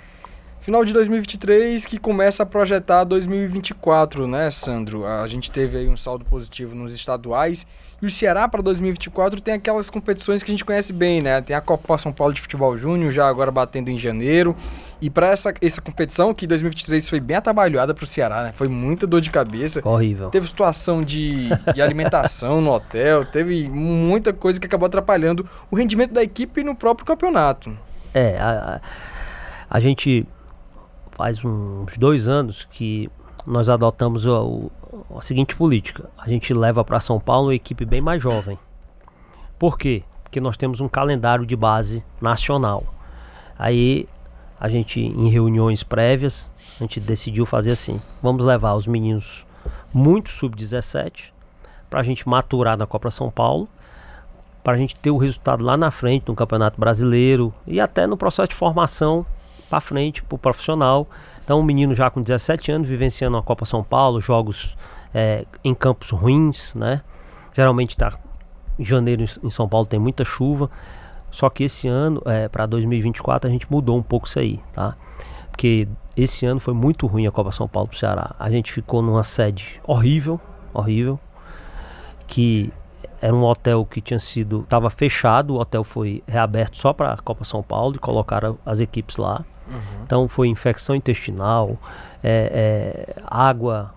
[0.68, 5.06] final de 2023 que começa a projetar 2024, né, Sandro?
[5.06, 7.66] A gente teve aí um saldo positivo nos estaduais
[8.02, 11.40] e o Ceará para 2024 tem aquelas competições que a gente conhece bem, né?
[11.40, 14.54] Tem a Copa São Paulo de Futebol Júnior, já agora batendo em janeiro.
[15.00, 18.52] E para essa, essa competição, que 2023 foi bem atabalhada para o Ceará, né?
[18.52, 19.80] Foi muita dor de cabeça.
[19.82, 20.28] Horrível.
[20.28, 26.12] Teve situação de, de alimentação no hotel, teve muita coisa que acabou atrapalhando o rendimento
[26.12, 27.74] da equipe no próprio campeonato.
[28.12, 28.80] É, a, a,
[29.70, 30.26] a gente
[31.18, 33.10] faz uns dois anos que
[33.44, 34.70] nós adotamos o,
[35.16, 38.56] a seguinte política: a gente leva para São Paulo uma equipe bem mais jovem.
[39.58, 40.04] Por quê?
[40.22, 42.94] Porque nós temos um calendário de base nacional.
[43.58, 44.08] Aí
[44.60, 49.44] a gente, em reuniões prévias, a gente decidiu fazer assim: vamos levar os meninos
[49.92, 51.32] muito sub-17
[51.90, 53.68] para a gente maturar na Copa São Paulo,
[54.62, 58.16] para a gente ter o resultado lá na frente no Campeonato Brasileiro e até no
[58.16, 59.26] processo de formação
[59.68, 61.08] para frente, para o profissional.
[61.44, 64.76] Então, um menino já com 17 anos, vivenciando a Copa São Paulo, jogos
[65.14, 67.02] é, em campos ruins, né?
[67.54, 68.18] Geralmente está
[68.78, 70.70] em janeiro em São Paulo tem muita chuva.
[71.30, 74.96] Só que esse ano, é, para 2024, a gente mudou um pouco isso aí, tá?
[75.50, 78.34] Porque esse ano foi muito ruim a Copa São Paulo pro Ceará.
[78.38, 80.40] A gente ficou numa sede horrível,
[80.72, 81.18] horrível,
[82.26, 82.72] que
[83.20, 87.16] era um hotel que tinha sido, estava fechado, o hotel foi reaberto só para a
[87.18, 89.44] Copa São Paulo e colocaram as equipes lá.
[89.68, 90.02] Uhum.
[90.04, 91.76] Então foi infecção intestinal,
[92.22, 93.94] é, é, água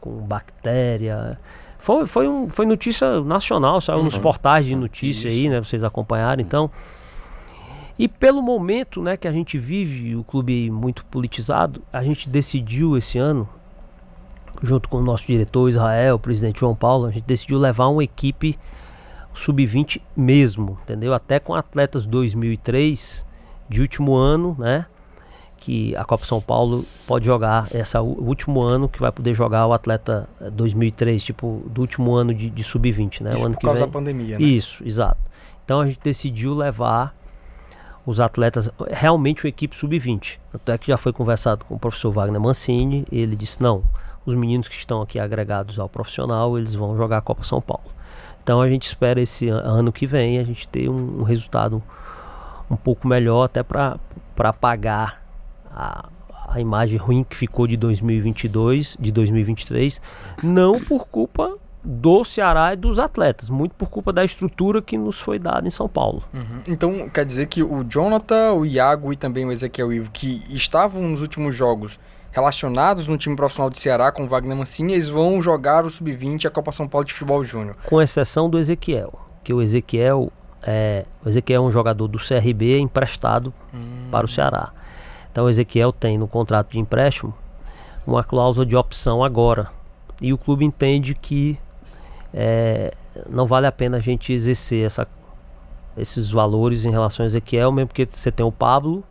[0.00, 1.38] com bactéria.
[1.78, 4.04] Foi, foi, um, foi notícia nacional, saiu uhum.
[4.04, 5.36] nos portais de notícia Isso.
[5.36, 5.58] aí, né?
[5.58, 6.70] Vocês acompanharam, então.
[7.98, 12.96] E pelo momento né, que a gente vive, o clube muito politizado, a gente decidiu
[12.96, 13.48] esse ano,
[14.62, 18.04] junto com o nosso diretor Israel, o presidente João Paulo, a gente decidiu levar uma
[18.04, 18.56] equipe
[19.34, 21.12] sub-20 mesmo, entendeu?
[21.12, 23.26] Até com atletas 2003
[23.68, 24.86] de último ano, né?
[25.58, 29.66] Que a Copa São Paulo pode jogar essa o último ano que vai poder jogar
[29.66, 33.34] o atleta 2003, eh, tipo do último ano de, de sub-20, né?
[33.34, 33.88] Isso o ano por causa vem.
[33.88, 34.44] da pandemia, né?
[34.44, 35.18] Isso, exato.
[35.64, 37.14] Então a gente decidiu levar
[38.06, 40.38] os atletas realmente uma equipe sub-20.
[40.54, 43.82] Até que já foi conversado com o professor Wagner Mancini, ele disse não,
[44.24, 47.84] os meninos que estão aqui agregados ao profissional, eles vão jogar a Copa São Paulo.
[48.42, 51.82] Então a gente espera esse ano que vem a gente ter um, um resultado
[52.70, 53.98] um pouco melhor até para
[54.58, 55.27] pagar
[55.74, 56.08] a,
[56.48, 60.00] a imagem ruim que ficou de 2022, de 2023,
[60.42, 65.20] não por culpa do Ceará e dos atletas, muito por culpa da estrutura que nos
[65.20, 66.22] foi dada em São Paulo.
[66.34, 66.60] Uhum.
[66.66, 71.02] Então quer dizer que o Jonathan, o Iago e também o Ezequiel Ivo, que estavam
[71.02, 71.98] nos últimos jogos
[72.30, 76.46] relacionados no time profissional de Ceará com o Wagner Mancini, eles vão jogar o Sub-20
[76.46, 77.76] a Copa São Paulo de Futebol Júnior.
[77.86, 80.30] Com exceção do Ezequiel, que o Ezequiel
[80.62, 84.08] é, o Ezequiel é um jogador do CRB emprestado hum.
[84.10, 84.72] para o Ceará.
[85.38, 87.32] Então o Ezequiel tem no contrato de empréstimo
[88.04, 89.68] uma cláusula de opção agora.
[90.20, 91.56] E o clube entende que
[92.34, 92.92] é,
[93.30, 95.06] não vale a pena a gente exercer essa,
[95.96, 99.04] esses valores em relação ao Ezequiel, mesmo porque você tem o Pablo,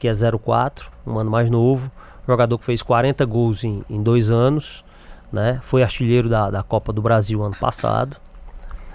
[0.00, 1.88] que é 04, um ano mais novo,
[2.26, 4.84] jogador que fez 40 gols em, em dois anos,
[5.32, 5.60] né?
[5.62, 8.16] Foi artilheiro da, da Copa do Brasil ano passado.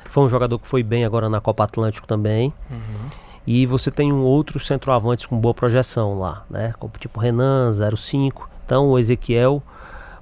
[0.09, 2.53] Foi um jogador que foi bem agora na Copa Atlântico também.
[2.69, 3.26] Uhum.
[3.47, 6.73] E você tem um outro centroavante com boa projeção lá, né?
[6.77, 8.49] Como tipo Renan, 05.
[8.65, 9.63] Então o Ezequiel,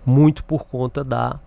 [0.06, 1.40] muito por conta da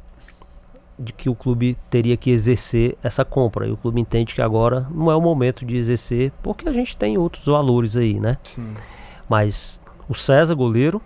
[0.99, 3.69] de que o clube teria que exercer essa compra.
[3.69, 6.97] E o clube entende que agora não é o momento de exercer, porque a gente
[6.97, 8.37] tem outros valores aí, né?
[8.43, 8.75] Sim.
[9.29, 11.01] Mas o César, goleiro,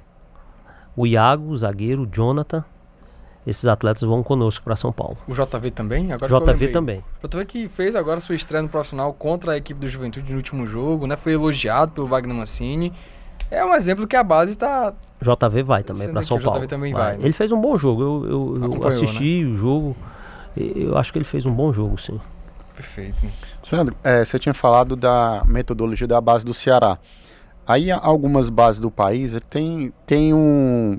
[0.96, 2.64] o Iago, zagueiro, o Jonathan,
[3.46, 5.16] esses atletas vão conosco para São Paulo.
[5.26, 6.12] O JV também?
[6.12, 7.04] Agora JV também.
[7.22, 10.36] O JV que fez agora sua estreia no profissional contra a equipe do Juventude no
[10.36, 11.16] último jogo, né?
[11.16, 12.92] Foi elogiado pelo Wagner Mancini.
[13.50, 14.94] É um exemplo que a base tá.
[15.20, 16.66] JV vai também para São o JV Paulo.
[16.66, 17.24] também vai, né?
[17.24, 18.02] Ele fez um bom jogo.
[18.02, 18.26] Eu,
[18.60, 19.96] eu- eu assisti o jogo.
[20.56, 22.20] Eu acho que ele fez um bom jogo, sim.
[22.74, 23.16] Perfeito.
[23.62, 26.98] Sandro, é, você tinha falado da metodologia da base do Ceará.
[27.66, 30.98] Aí algumas bases do país tem, tem um,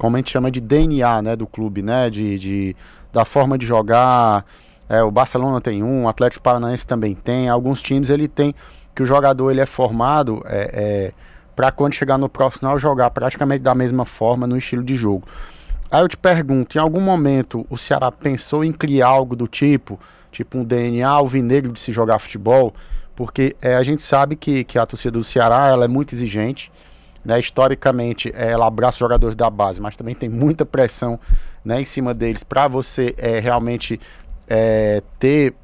[0.00, 2.08] como a gente chama de DNA né, do clube, né?
[2.08, 2.76] De, de-
[3.12, 4.46] da forma de jogar.
[4.88, 7.50] É, o Barcelona tem um, o Atlético Paranaense também tem.
[7.50, 8.54] Alguns times ele tem
[8.94, 11.12] que o jogador ele é formado é,
[11.54, 15.28] para quando chegar no profissional jogar praticamente da mesma forma no estilo de jogo.
[15.90, 20.00] Aí eu te pergunto, em algum momento o Ceará pensou em criar algo do tipo,
[20.32, 22.72] tipo um DNA alvinegro de se jogar futebol?
[23.14, 26.72] Porque é, a gente sabe que, que a torcida do Ceará ela é muito exigente,
[27.24, 27.38] né?
[27.38, 31.18] historicamente é, ela abraça os jogadores da base, mas também tem muita pressão
[31.64, 34.00] né, em cima deles para você é, realmente
[34.48, 35.54] é, ter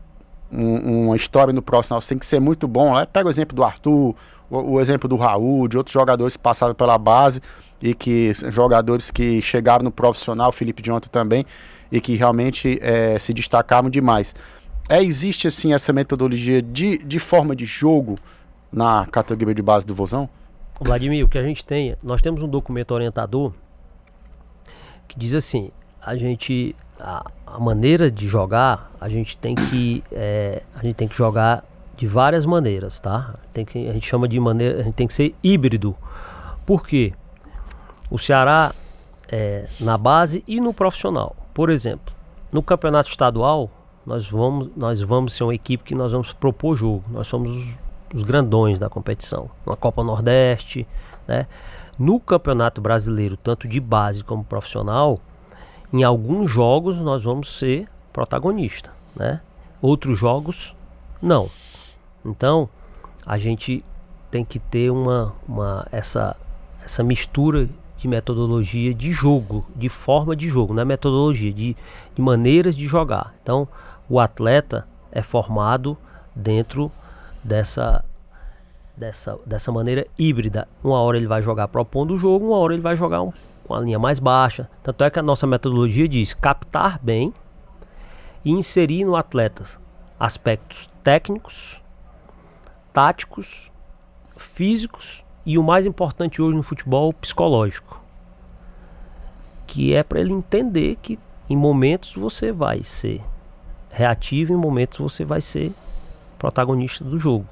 [0.50, 2.94] um- uma história no profissional, você tem que ser muito bom.
[2.94, 3.06] Né?
[3.06, 4.14] Pega o exemplo do Arthur,
[4.50, 7.40] o, o exemplo do Raul, de outros jogadores que passaram pela base
[7.80, 11.44] e que jogadores que chegaram no profissional, Felipe Jonathan também,
[11.90, 14.34] e que realmente é, se destacaram demais.
[14.88, 18.18] É, existe assim essa metodologia de, de forma de jogo
[18.72, 20.28] na categoria de base do Vozão?
[20.80, 23.52] Vladimir, o que a gente tem, nós temos um documento orientador
[25.08, 30.62] que diz assim, a gente, a, a maneira de jogar, a gente tem que, é,
[30.74, 31.64] a gente tem que jogar
[31.96, 33.34] de várias maneiras, tá?
[33.52, 35.96] Tem que, a gente chama de maneira, a gente tem que ser híbrido.
[36.66, 37.12] Por quê?
[38.10, 38.74] O Ceará
[39.28, 41.34] é, na base e no profissional.
[41.54, 42.14] Por exemplo,
[42.52, 43.70] no campeonato estadual,
[44.04, 47.04] nós vamos, nós vamos ser uma equipe que nós vamos propor jogo.
[47.10, 47.50] Nós somos
[48.14, 49.50] os, grandões da competição.
[49.66, 50.86] Na Copa Nordeste,
[51.26, 51.46] né?
[51.98, 55.18] No Campeonato Brasileiro, tanto de base como profissional,
[55.92, 59.40] em alguns jogos nós vamos ser protagonista, né?
[59.80, 60.74] Outros jogos
[61.22, 61.48] não.
[62.24, 62.68] Então,
[63.24, 63.84] a gente
[64.30, 66.36] tem que ter uma, uma essa
[66.84, 71.76] essa mistura de metodologia de jogo, de forma de jogo, não é metodologia, de,
[72.14, 73.34] de maneiras de jogar.
[73.42, 73.66] Então,
[74.08, 75.96] o atleta é formado
[76.34, 76.92] dentro
[77.46, 78.04] dessa,
[78.96, 80.68] dessa, dessa maneira híbrida.
[80.82, 83.32] Uma hora ele vai jogar propondo o jogo, uma hora ele vai jogar um,
[83.64, 84.68] com a linha mais baixa.
[84.82, 87.32] Tanto é que a nossa metodologia diz captar bem
[88.44, 89.64] e inserir no atleta
[90.18, 91.80] aspectos técnicos,
[92.92, 93.70] táticos,
[94.36, 98.02] físicos e o mais importante hoje no futebol, psicológico.
[99.66, 103.22] Que é para ele entender que em momentos você vai ser
[103.90, 105.72] reativo, em momentos você vai ser
[106.46, 107.46] protagonista do jogo.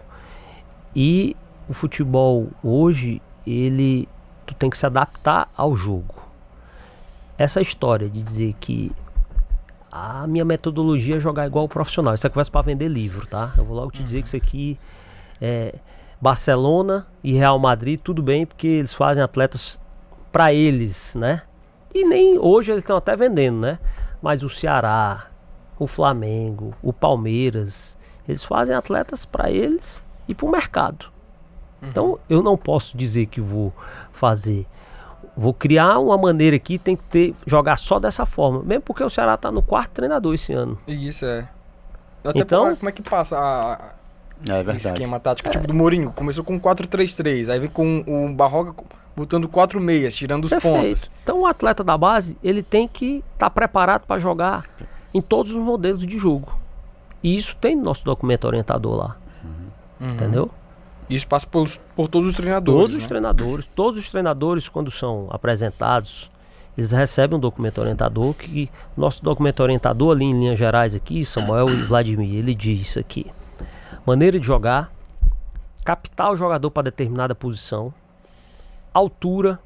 [0.95, 1.37] E
[1.69, 4.09] o futebol hoje, ele
[4.47, 6.15] tu tem que se adaptar ao jogo.
[7.37, 8.93] Essa história de dizer que
[9.91, 13.53] a minha metodologia é jogar igual o profissional, isso é conversa para vender livro, tá?
[13.57, 14.79] Eu vou logo te dizer que isso aqui
[15.41, 15.75] é
[16.21, 19.81] Barcelona e Real Madrid, tudo bem, porque eles fazem atletas
[20.31, 21.43] para eles, né?
[21.93, 23.79] E nem hoje eles estão até vendendo, né?
[24.23, 25.27] Mas o Ceará,
[25.79, 27.97] o Flamengo, o Palmeiras,
[28.29, 31.07] eles fazem atletas para eles e para o mercado.
[31.83, 33.73] Então eu não posso dizer que vou
[34.13, 34.67] fazer,
[35.37, 39.11] vou criar uma maneira aqui, tem que ter jogar só dessa forma, mesmo porque o
[39.11, 40.79] Ceará está no quarto treinador esse ano.
[40.89, 41.47] Isso é.
[42.25, 43.93] Até Então- como é que passa a,
[44.49, 44.79] É o verdade.
[44.79, 45.51] esquema tático?
[45.51, 48.75] Tipo do Mourinho, começou com 4-3-3, aí vem com o Barroca
[49.15, 50.75] botando 4 meias, tirando os Perfeito.
[50.89, 51.11] pontos.
[51.23, 54.65] Então o atleta da base, ele tem que estar preparado para jogar
[55.13, 56.59] em todos os modelos de jogo.
[57.25, 59.17] E isso tem no nosso documento orientador lá,
[59.99, 60.13] Uhum.
[60.13, 60.51] entendeu?
[61.09, 62.79] Isso passa por, por todos os treinadores.
[62.81, 63.09] Todos os né?
[63.09, 66.31] treinadores, todos os treinadores quando são apresentados,
[66.77, 71.69] eles recebem um documento orientador que nosso documento orientador ali em linhas gerais aqui, Samuel
[71.71, 73.27] e Vladimir, ele diz isso aqui.
[74.07, 74.93] Maneira de jogar,
[75.85, 77.93] captar o jogador para determinada posição,
[78.93, 79.59] altura.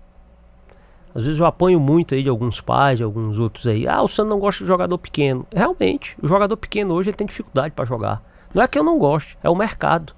[1.14, 3.88] Às vezes eu apanho muito aí de alguns pais, de alguns outros aí.
[3.88, 5.46] Ah, o Sandro não gosta de jogador pequeno.
[5.54, 8.22] Realmente, o jogador pequeno hoje ele tem dificuldade para jogar.
[8.54, 10.12] Não é que eu não goste, é o mercado.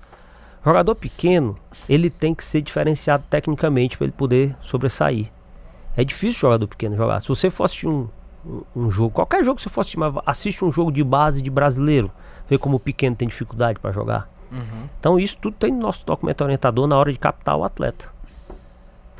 [0.64, 1.57] Jogador pequeno,
[1.88, 5.31] ele tem que ser diferenciado tecnicamente para ele poder sobressair.
[5.97, 7.20] É difícil jogador pequeno jogar.
[7.20, 8.09] Se você for assistir um,
[8.45, 11.41] um, um jogo, qualquer jogo que você for assistir, mas assiste um jogo de base
[11.41, 12.11] de brasileiro,
[12.49, 14.28] vê como o pequeno tem dificuldade para jogar.
[14.53, 14.88] Uhum.
[14.99, 18.07] Então isso tudo tem no nosso documento orientador na hora de captar o atleta.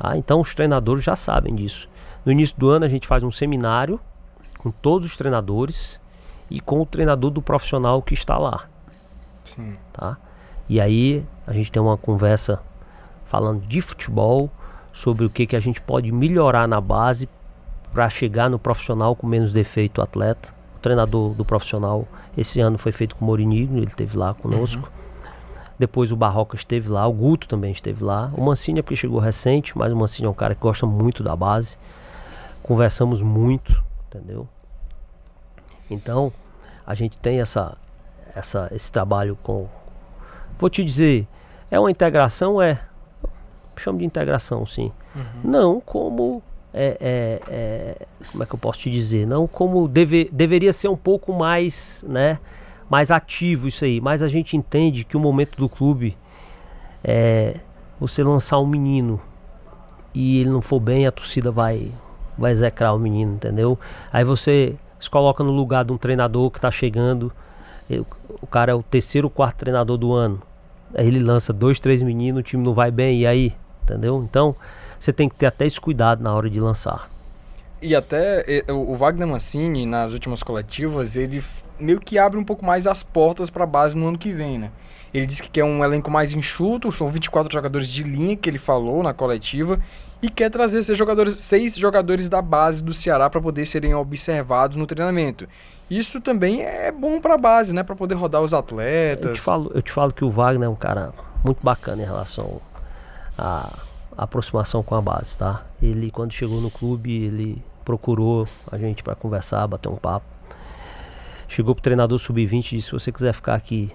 [0.01, 0.17] Tá?
[0.17, 1.87] Então os treinadores já sabem disso.
[2.25, 3.99] No início do ano a gente faz um seminário
[4.57, 6.01] com todos os treinadores
[6.49, 8.65] e com o treinador do profissional que está lá
[9.43, 9.73] Sim.
[9.93, 10.17] tá?
[10.67, 12.61] E aí a gente tem uma conversa
[13.25, 14.49] falando de futebol,
[14.93, 17.29] sobre o que, que a gente pode melhorar na base
[17.93, 20.49] para chegar no profissional com menos defeito o atleta.
[20.77, 24.91] O treinador do profissional esse ano foi feito com o Mourinho, ele esteve lá conosco.
[25.81, 28.31] Depois o Barroca esteve lá, o Guto também esteve lá.
[28.37, 31.23] O Mancini é porque chegou recente, mas o Mancini é um cara que gosta muito
[31.23, 31.75] da base.
[32.61, 34.47] Conversamos muito, entendeu?
[35.89, 36.31] Então,
[36.85, 37.75] a gente tem essa,
[38.35, 39.67] essa, esse trabalho com.
[40.59, 41.27] Vou te dizer,
[41.71, 42.61] é uma integração?
[42.61, 42.79] É.
[43.75, 44.91] Chamo de integração, sim.
[45.15, 45.23] Uhum.
[45.43, 46.43] Não como.
[46.71, 49.25] É, é, é, como é que eu posso te dizer?
[49.25, 52.37] Não como deve, deveria ser um pouco mais, né?
[52.91, 54.01] Mais ativo isso aí.
[54.01, 56.17] Mas a gente entende que o momento do clube
[57.01, 57.55] é
[57.97, 59.21] você lançar um menino
[60.13, 61.89] e ele não for bem, a torcida vai,
[62.37, 63.79] vai execrar o menino, entendeu?
[64.11, 67.31] Aí você se coloca no lugar de um treinador que está chegando.
[68.41, 70.41] O cara é o terceiro, quarto treinador do ano.
[70.93, 73.55] Aí ele lança dois, três meninos, o time não vai bem, e aí?
[73.83, 74.21] Entendeu?
[74.29, 74.53] Então,
[74.99, 77.09] você tem que ter até esse cuidado na hora de lançar.
[77.81, 81.41] E até o Wagner Mancini, nas últimas coletivas, ele
[81.81, 84.59] meio que abre um pouco mais as portas para a base no ano que vem,
[84.59, 84.71] né?
[85.13, 88.57] Ele disse que quer um elenco mais enxuto, são 24 jogadores de linha que ele
[88.57, 89.79] falou na coletiva,
[90.21, 94.77] e quer trazer seis jogadores, seis jogadores da base do Ceará para poder serem observados
[94.77, 95.47] no treinamento.
[95.89, 99.25] Isso também é bom para a base, né, para poder rodar os atletas.
[99.25, 101.11] Eu te, falo, eu te falo que o Wagner é um cara
[101.43, 102.61] muito bacana em relação
[103.37, 103.79] à
[104.17, 105.65] aproximação com a base, tá?
[105.81, 110.25] Ele quando chegou no clube, ele procurou a gente para conversar, bater um papo.
[111.51, 113.91] Chegou pro treinador sub-20 e disse: se você quiser ficar aqui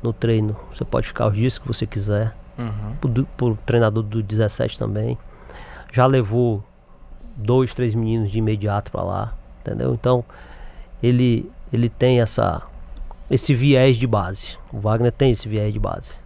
[0.00, 0.56] no treino.
[0.72, 2.32] Você pode ficar os dias que você quiser.
[2.56, 2.94] Uhum.
[3.00, 5.18] Por, por treinador do 17 também.
[5.92, 6.62] Já levou
[7.34, 9.92] dois, três meninos de imediato para lá, entendeu?
[9.92, 10.24] Então
[11.02, 12.62] ele ele tem essa
[13.28, 14.56] esse viés de base.
[14.72, 16.18] O Wagner tem esse viés de base.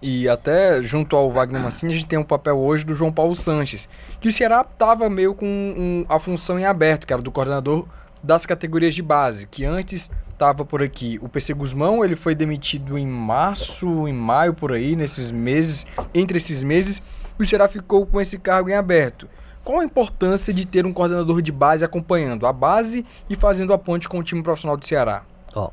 [0.00, 3.34] E até junto ao Wagner Mancini, a gente tem um papel hoje do João Paulo
[3.34, 3.88] Sanches,
[4.20, 7.86] que o Ceará tava meio com um, a função em aberto, que era do coordenador
[8.22, 11.18] das categorias de base, que antes estava por aqui.
[11.22, 16.36] O PC Guzmão, ele foi demitido em março, em maio, por aí, nesses meses, entre
[16.36, 17.02] esses meses,
[17.38, 19.28] o Ceará ficou com esse cargo em aberto.
[19.64, 23.78] Qual a importância de ter um coordenador de base acompanhando a base e fazendo a
[23.78, 25.22] ponte com o time profissional do Ceará?
[25.54, 25.70] Ó,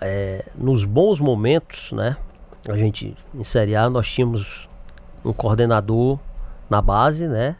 [0.00, 2.16] é, nos bons momentos, né?
[2.68, 4.68] A gente em Série A nós tínhamos
[5.24, 6.18] um coordenador
[6.68, 7.56] na base, né?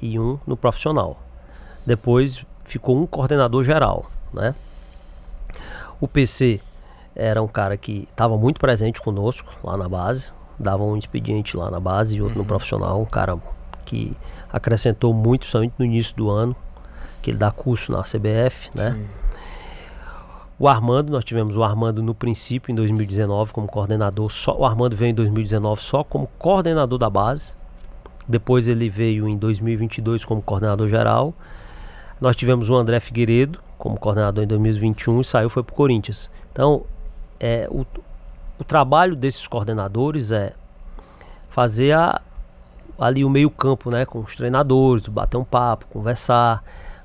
[0.00, 1.20] E um no profissional.
[1.84, 4.54] Depois ficou um coordenador geral, né?
[6.00, 6.60] O PC
[7.14, 11.70] era um cara que estava muito presente conosco lá na base, dava um expediente lá
[11.70, 12.42] na base e outro uhum.
[12.42, 13.36] no profissional, um cara
[13.84, 14.16] que
[14.52, 16.54] acrescentou muito, somente no início do ano,
[17.20, 18.92] que ele dá curso na CBF, né?
[18.92, 19.06] Sim.
[20.58, 24.30] O Armando, nós tivemos o Armando no princípio, em 2019, como coordenador.
[24.30, 27.52] Só, o Armando veio em 2019 só como coordenador da base.
[28.28, 31.34] Depois ele veio em 2022 como coordenador geral.
[32.20, 36.30] Nós tivemos o André Figueiredo, como coordenador em 2021 e saiu foi para o Corinthians.
[36.52, 36.84] Então,
[37.38, 37.86] é, o,
[38.58, 40.52] o trabalho desses coordenadores é
[41.48, 42.20] fazer a,
[42.98, 46.62] ali o meio campo, né, com os treinadores, bater um papo, conversar,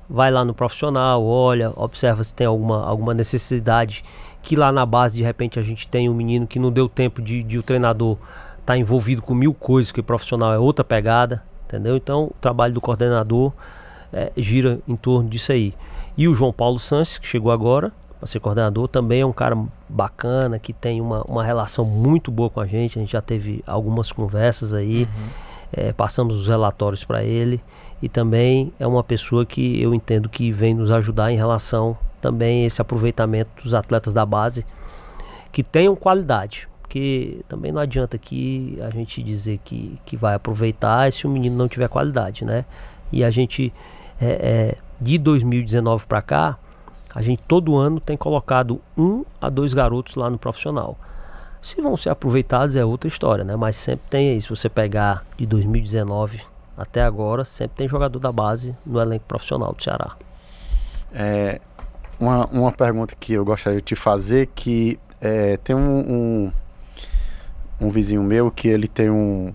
[0.08, 4.04] vai lá no profissional, olha, observa se tem alguma, alguma necessidade
[4.42, 7.20] que lá na base de repente a gente tem um menino que não deu tempo
[7.20, 8.12] de, de o treinador
[8.60, 11.96] estar tá envolvido com mil coisas que o profissional é outra pegada, entendeu?
[11.96, 13.52] Então o trabalho do coordenador
[14.12, 15.74] é, gira em torno disso aí.
[16.16, 19.56] E o João Paulo Sanches, que chegou agora para ser coordenador, também é um cara
[19.88, 22.98] bacana, que tem uma, uma relação muito boa com a gente.
[22.98, 25.28] A gente já teve algumas conversas aí, uhum.
[25.72, 27.60] é, passamos os relatórios para ele.
[28.00, 32.64] E também é uma pessoa que eu entendo que vem nos ajudar em relação também
[32.64, 34.64] a esse aproveitamento dos atletas da base
[35.52, 36.68] que tenham qualidade.
[36.82, 41.56] Porque também não adianta que a gente dizer que, que vai aproveitar se o menino
[41.56, 42.64] não tiver qualidade, né?
[43.12, 43.72] E a gente
[44.20, 46.58] é, é, de 2019 para cá,
[47.14, 50.98] a gente todo ano tem colocado um a dois garotos lá no profissional.
[51.62, 53.56] Se vão ser aproveitados é outra história, né?
[53.56, 56.40] Mas sempre tem aí, se você pegar de 2019
[56.76, 60.14] até agora, sempre tem jogador da base no elenco profissional do Ceará.
[61.12, 61.60] É,
[62.20, 66.52] uma, uma pergunta que eu gostaria de te fazer, que é, tem um, um,
[67.80, 69.52] um vizinho meu que ele tem um,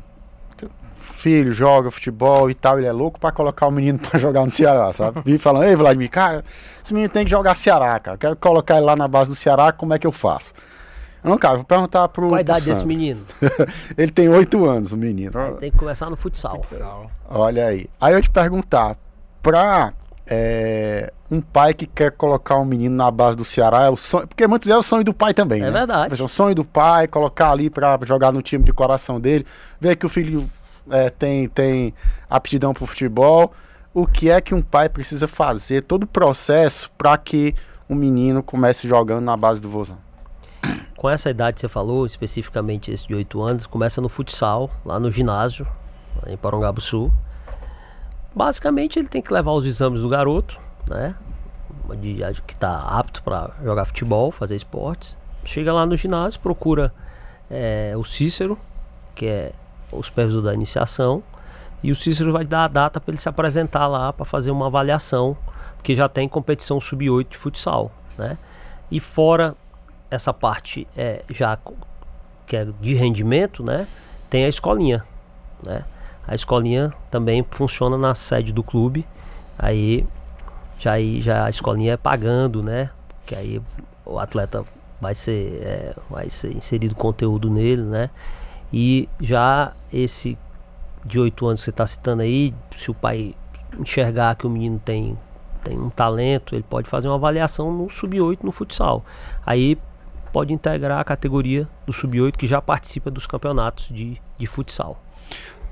[1.22, 4.52] filho, joga futebol e tal, ele é louco para colocar o menino para jogar no
[4.52, 5.22] Ceará, sabe?
[5.24, 6.44] Vim falando, ei Vladimir, cara,
[6.84, 8.18] esse menino tem que jogar Ceará, cara.
[8.18, 10.54] Quero colocar ele lá na base do Ceará, como é que eu faço?
[11.24, 12.30] Não, cara, vou perguntar pro.
[12.30, 13.24] Qual a idade desse menino?
[13.96, 15.38] ele tem oito anos, o menino.
[15.38, 16.64] Aí tem que começar no futsal.
[16.64, 17.12] futsal.
[17.30, 17.88] Olha aí.
[18.00, 18.98] Aí eu te perguntar,
[19.42, 19.94] pra
[20.26, 24.28] é, um pai que quer colocar um menino na base do Ceará, é o sonho,
[24.28, 25.72] porque muitos é o sonho do pai também, é né?
[25.72, 26.20] verdade.
[26.20, 29.46] É o sonho do pai, colocar ali para jogar no time de coração dele,
[29.80, 30.50] ver que o filho
[30.90, 31.94] é, tem, tem
[32.30, 33.54] aptidão para o futebol.
[33.94, 37.54] O que é que um pai precisa fazer, todo o processo para que
[37.90, 39.98] o menino comece jogando na base do Vozão?
[41.02, 45.00] com essa idade que você falou, especificamente esse de 8 anos, começa no futsal, lá
[45.00, 45.66] no ginásio,
[46.28, 47.12] em Sul.
[48.36, 51.16] Basicamente ele tem que levar os exames do garoto, né?
[52.00, 55.18] De, que está apto para jogar futebol, fazer esportes.
[55.44, 56.94] Chega lá no ginásio, procura
[57.50, 58.56] é, o Cícero,
[59.16, 59.54] que é
[59.92, 61.24] o supervisor da iniciação,
[61.84, 64.68] e o Cícero vai dar a data para ele se apresentar lá para fazer uma
[64.68, 65.36] avaliação,
[65.78, 68.38] porque já tem competição sub-8 de futsal, né?
[68.90, 69.56] E fora
[70.10, 71.58] essa parte é, já
[72.46, 73.88] que é de rendimento, né?
[74.30, 75.04] Tem a escolinha,
[75.66, 75.84] né?
[76.28, 79.08] A escolinha também funciona na sede do clube.
[79.58, 80.06] Aí
[80.78, 82.90] já, já a escolinha é pagando, né?
[83.26, 83.62] Que aí
[84.06, 84.64] o atleta
[85.00, 88.10] vai ser, é, vai ser inserido conteúdo nele, né?
[88.74, 90.38] E já esse
[91.06, 93.36] de 8 anos que você está citando aí, se o pai
[93.80, 95.18] enxergar que o menino tem,
[95.64, 99.04] tem um talento, ele pode fazer uma avaliação no sub-8 no futsal.
[99.46, 99.78] Aí
[100.32, 105.02] pode integrar a categoria do sub-8 que já participa dos campeonatos de, de futsal.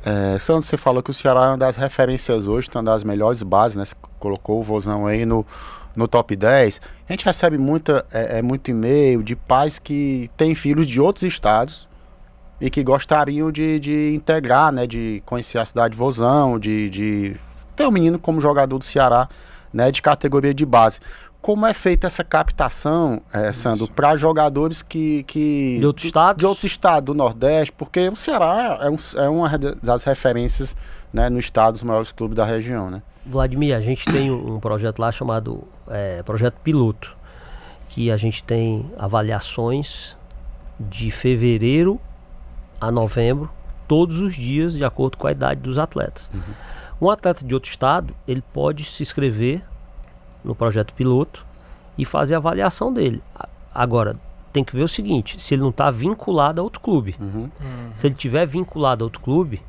[0.03, 3.43] É, Sandro, você falou que o Ceará é uma das referências hoje, uma das melhores
[3.43, 3.85] bases, né?
[3.85, 5.45] Você colocou o Vozão aí no,
[5.95, 6.79] no top 10.
[7.07, 11.23] A gente recebe muita, é, é muito e-mail de pais que têm filhos de outros
[11.23, 11.88] estados
[12.60, 14.86] e que gostariam de, de integrar, né?
[14.86, 17.36] De conhecer a cidade de Vozão, de, de
[17.76, 19.30] ter o um menino como jogador do Ceará,
[19.74, 19.91] né?
[19.91, 20.99] De categoria de base
[21.41, 25.78] como é feita essa captação, é, Sandro, para jogadores que, que.
[25.80, 26.39] De outros estados?
[26.39, 30.76] De outros estados, do Nordeste, porque o Ceará é, um, é uma das referências
[31.14, 33.01] né, no estado dos maiores clubes da região, né?
[33.26, 37.16] Vladimir, a gente tem um projeto lá chamado é, Projeto Piloto,
[37.88, 40.16] que a gente tem avaliações
[40.80, 41.99] de fevereiro
[42.80, 43.49] a novembro,
[43.88, 46.30] todos os dias, de acordo com a idade dos atletas.
[46.34, 47.07] Uhum.
[47.07, 49.63] Um atleta de outro estado, ele pode se inscrever
[50.43, 51.45] no projeto piloto
[51.97, 53.21] e fazer a avaliação dele.
[53.73, 54.15] Agora,
[54.51, 57.15] tem que ver o seguinte: se ele não está vinculado a outro clube.
[57.19, 57.49] Uhum.
[57.59, 57.89] Uhum.
[57.93, 59.61] Se ele tiver vinculado a outro clube,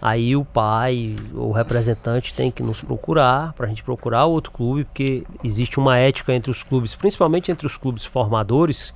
[0.00, 4.52] aí o pai ou o representante tem que nos procurar para a gente procurar outro
[4.52, 8.92] clube, porque existe uma ética entre os clubes, principalmente entre os clubes formadores,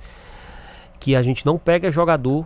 [0.99, 2.45] que a gente não pega jogador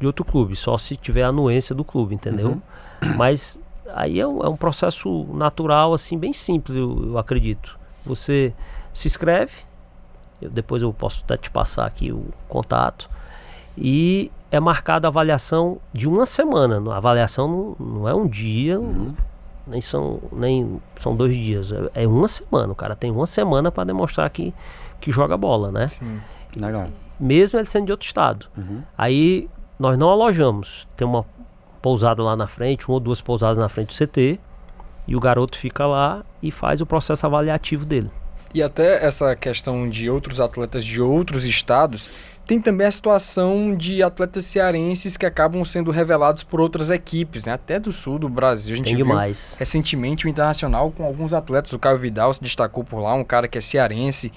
[0.00, 2.60] de outro clube, só se tiver anuência do clube, entendeu?
[3.02, 3.16] Uhum.
[3.16, 3.60] Mas
[3.94, 7.78] aí é um, é um, processo natural, assim, bem simples, eu, eu acredito.
[8.04, 8.54] Você
[8.94, 9.52] se inscreve,
[10.40, 13.10] eu, depois eu posso até te passar aqui o contato,
[13.76, 16.82] e é marcada a avaliação de uma semana.
[16.92, 19.14] A avaliação não, não é um dia, uhum.
[19.66, 22.72] nem, são, nem são dois dias, é, é uma semana.
[22.72, 24.54] O cara tem uma semana para demonstrar que,
[24.98, 25.88] que joga bola, né?
[25.88, 26.20] Sim.
[26.56, 26.88] Legal.
[27.18, 28.46] Mesmo ele sendo de outro estado.
[28.56, 28.82] Uhum.
[28.96, 29.48] Aí
[29.80, 30.86] nós não alojamos.
[30.94, 31.24] Tem uma
[31.80, 34.38] pousada lá na frente, uma ou duas pousadas na frente do CT,
[35.08, 38.10] e o garoto fica lá e faz o processo avaliativo dele.
[38.52, 42.10] E até essa questão de outros atletas de outros estados,
[42.46, 47.52] tem também a situação de atletas cearenses que acabam sendo revelados por outras equipes, né?
[47.52, 48.74] Até do sul do Brasil.
[48.74, 49.54] A gente tem viu demais.
[49.58, 51.72] recentemente o Internacional com alguns atletas.
[51.72, 54.30] O Caio Vidal se destacou por lá, um cara que é cearense.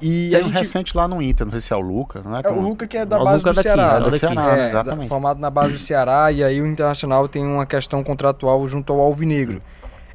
[0.00, 0.58] E Tem a um gente...
[0.58, 2.42] recente lá no Inter, não sei se é o Luca, não é?
[2.44, 3.94] É o Luca que é da base do daqui, Ceará.
[3.94, 5.08] É do Ceará, é, exatamente.
[5.08, 9.00] Formado na base do Ceará e aí o Internacional tem uma questão contratual junto ao
[9.00, 9.62] Alvinegro.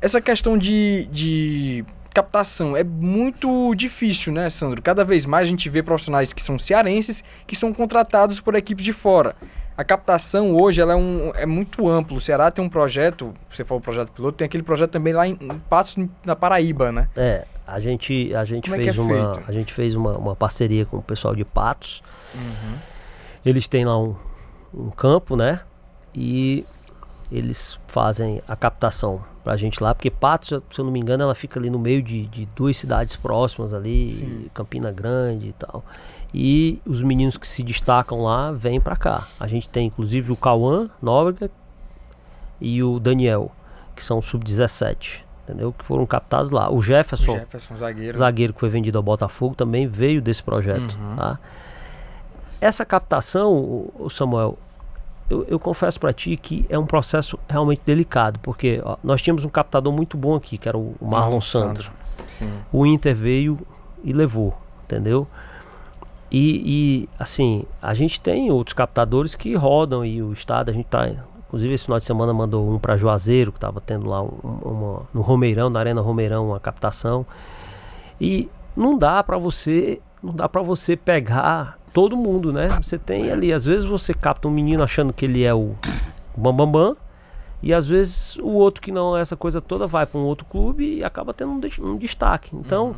[0.01, 4.81] Essa questão de, de captação é muito difícil, né, Sandro?
[4.81, 8.83] Cada vez mais a gente vê profissionais que são cearenses que são contratados por equipes
[8.83, 9.35] de fora.
[9.77, 12.17] A captação hoje ela é, um, é muito amplo.
[12.17, 15.37] O Ceará tem um projeto, você falou projeto piloto, tem aquele projeto também lá em,
[15.39, 17.07] em Patos, na Paraíba, né?
[17.15, 20.85] É, a gente, a gente fez, é é uma, a gente fez uma, uma parceria
[20.85, 22.01] com o pessoal de Patos.
[22.33, 22.77] Uhum.
[23.45, 24.15] Eles têm lá um,
[24.73, 25.61] um campo, né?
[26.13, 26.65] E
[27.31, 31.35] eles fazem a captação pra gente lá, porque Patos, se eu não me engano, ela
[31.35, 34.49] fica ali no meio de, de duas cidades próximas ali, Sim.
[34.53, 35.83] Campina Grande e tal.
[36.33, 39.27] E os meninos que se destacam lá vêm para cá.
[39.39, 41.49] A gente tem inclusive o Cauã Nóbrega
[42.59, 43.51] e o Daniel,
[43.95, 45.73] que são sub-17 entendeu?
[45.73, 46.71] Que foram captados lá.
[46.71, 48.17] O Jefferson, o Jefferson zagueiro.
[48.17, 50.95] zagueiro que foi vendido ao Botafogo, também veio desse projeto.
[50.95, 51.15] Uhum.
[51.15, 51.39] Tá?
[52.61, 54.57] Essa captação, o Samuel,
[55.29, 59.45] eu, eu confesso para ti que é um processo realmente delicado, porque ó, nós tínhamos
[59.45, 61.89] um captador muito bom aqui, que era o Marlon Sandro.
[62.27, 62.55] Sandro.
[62.71, 63.57] O Inter veio
[64.03, 65.27] e levou, entendeu?
[66.31, 66.61] E,
[67.03, 71.09] e, assim, a gente tem outros captadores que rodam e o estado, a gente está
[71.49, 74.29] Inclusive esse final de semana mandou um para Juazeiro, que estava tendo lá um,
[74.63, 77.25] uma, no Romeirão, na Arena Romeirão, uma captação.
[78.21, 78.47] E
[78.77, 82.67] não dá para você, não dá para você pegar todo mundo, né?
[82.81, 85.75] Você tem ali, às vezes você capta um menino achando que ele é o
[86.37, 86.97] bambambam, bam, bam,
[87.63, 90.45] e às vezes o outro que não é essa coisa toda vai para um outro
[90.45, 92.55] clube e acaba tendo um, um destaque.
[92.55, 92.95] Então, uhum.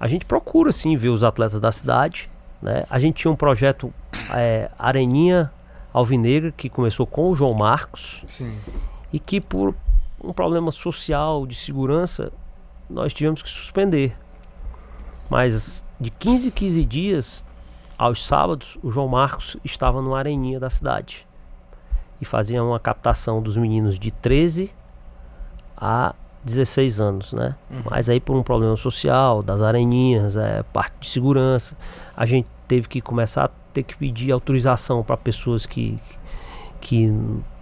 [0.00, 2.28] a gente procura sim ver os atletas da cidade,
[2.60, 2.84] Né?
[2.90, 3.92] A gente tinha um projeto
[4.34, 5.52] é, Areninha
[5.96, 8.22] Alvinegra, que começou com o João Marcos.
[8.26, 8.58] Sim.
[9.10, 9.74] E que por
[10.22, 12.30] um problema social, de segurança,
[12.88, 14.14] nós tivemos que suspender.
[15.30, 17.46] Mas de 15 em 15 dias,
[17.96, 21.26] aos sábados, o João Marcos estava no Areninha da cidade.
[22.20, 24.70] E fazia uma captação dos meninos de 13
[25.74, 27.56] a 16 anos, né?
[27.70, 27.84] Uhum.
[27.90, 31.74] Mas aí por um problema social, das areninhas, é, parte de segurança,
[32.14, 35.98] a gente teve que começar a ter que pedir autorização para pessoas que,
[36.80, 37.12] que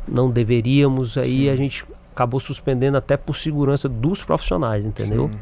[0.07, 1.49] não deveríamos, aí Sim.
[1.49, 5.29] a gente acabou suspendendo até por segurança dos profissionais, entendeu?
[5.29, 5.39] Sim.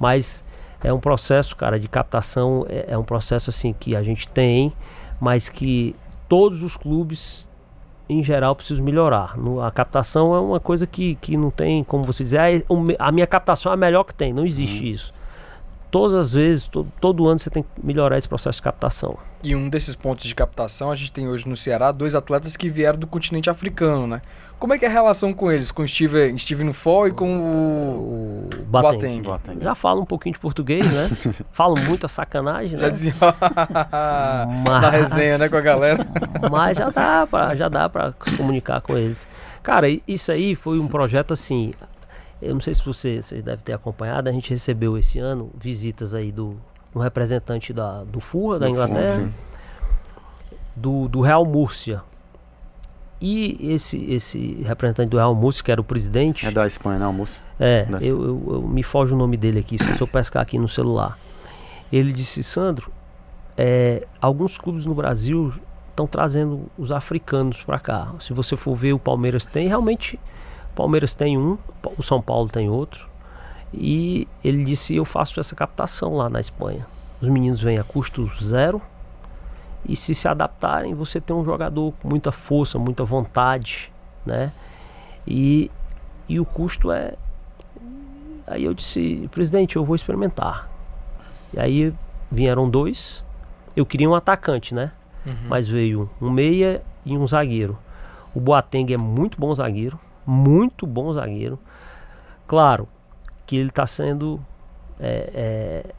[0.00, 0.42] Mas
[0.82, 4.72] é um processo, cara, de captação, é, é um processo assim que a gente tem,
[5.20, 5.94] mas que
[6.28, 7.48] todos os clubes
[8.08, 9.38] em geral preciso melhorar.
[9.38, 12.64] No, a captação é uma coisa que, que não tem como você dizer, ah,
[12.98, 14.32] a minha captação é a melhor que tem.
[14.32, 14.90] Não existe uhum.
[14.90, 15.14] isso.
[15.96, 19.16] Todas as vezes, to, todo ano você tem que melhorar esse processo de captação.
[19.42, 22.68] E um desses pontos de captação, a gente tem hoje no Ceará dois atletas que
[22.68, 24.20] vieram do continente africano, né?
[24.58, 25.72] Como é que é a relação com eles?
[25.72, 29.22] Com o Steve, Steve Nufo e com o, o Bateng.
[29.22, 29.58] Bateng.
[29.58, 31.08] Já falo um pouquinho de português, né?
[31.50, 32.82] Falo muita sacanagem, né?
[32.84, 33.14] Já dizia
[34.68, 34.82] mas...
[34.82, 36.06] na resenha, né, com a galera.
[36.52, 39.26] mas já dá pra, já dá pra se comunicar com eles.
[39.62, 41.72] Cara, isso aí foi um projeto assim...
[42.46, 46.14] Eu não sei se você, você deve ter acompanhado, a gente recebeu esse ano visitas
[46.14, 46.56] aí do
[46.94, 49.30] um representante da, do FUA, da Inglaterra,
[50.74, 52.02] do, do Real Múrcia,
[53.20, 56.46] e esse, esse representante do Real Múrcia, que era o presidente.
[56.46, 57.42] É da Espanha, não, Múrcia?
[57.58, 60.68] É, eu, eu, eu, me foge o nome dele aqui, se eu pescar aqui no
[60.68, 61.18] celular.
[61.90, 62.90] Ele disse, Sandro,
[63.56, 65.52] é, alguns clubes no Brasil
[65.90, 68.14] estão trazendo os africanos para cá.
[68.20, 70.20] Se você for ver, o Palmeiras tem, realmente,
[70.76, 71.58] Palmeiras tem um,
[71.96, 73.08] o São Paulo tem outro.
[73.72, 76.86] E ele disse, eu faço essa captação lá na Espanha.
[77.20, 78.80] Os meninos vêm a custo zero
[79.88, 83.92] e se se adaptarem, você tem um jogador com muita força, muita vontade,
[84.24, 84.52] né?
[85.26, 85.70] E,
[86.28, 87.14] e o custo é.
[88.46, 90.68] Aí eu disse, presidente, eu vou experimentar.
[91.52, 91.94] E aí
[92.30, 93.24] vieram dois.
[93.74, 94.92] Eu queria um atacante, né?
[95.24, 95.36] Uhum.
[95.48, 97.78] Mas veio um meia e um zagueiro.
[98.34, 101.58] O Boateng é muito bom zagueiro, muito bom zagueiro.
[102.46, 102.88] Claro
[103.46, 104.40] que ele está sendo
[104.98, 105.94] é, é,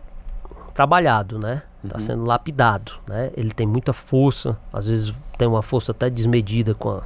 [0.74, 1.64] trabalhado, né?
[1.84, 2.02] Está uhum.
[2.02, 3.32] sendo lapidado, né?
[3.36, 7.02] Ele tem muita força, às vezes tem uma força até desmedida com a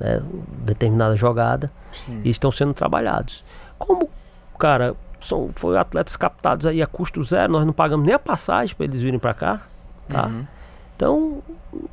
[0.00, 0.22] né,
[0.64, 2.20] determinada jogada Sim.
[2.24, 3.44] e estão sendo trabalhados.
[3.78, 4.08] Como,
[4.58, 8.74] cara, são foi atletas captados aí a custo zero, nós não pagamos nem a passagem
[8.74, 9.62] para eles virem para cá,
[10.08, 10.26] tá?
[10.26, 10.46] Uhum.
[10.96, 11.42] Então,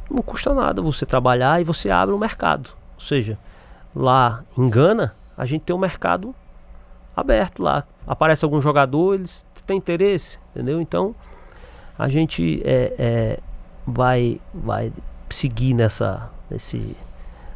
[0.09, 2.71] não custa nada você trabalhar e você abre o um mercado.
[2.95, 3.37] Ou seja,
[3.95, 6.35] lá em Gana, a gente tem um mercado
[7.15, 7.85] aberto lá.
[8.05, 10.81] Aparece algum jogador, eles têm interesse, entendeu?
[10.81, 11.15] Então,
[11.97, 13.39] a gente é, é,
[13.87, 14.91] vai, vai
[15.29, 16.95] seguir nessa, nesse,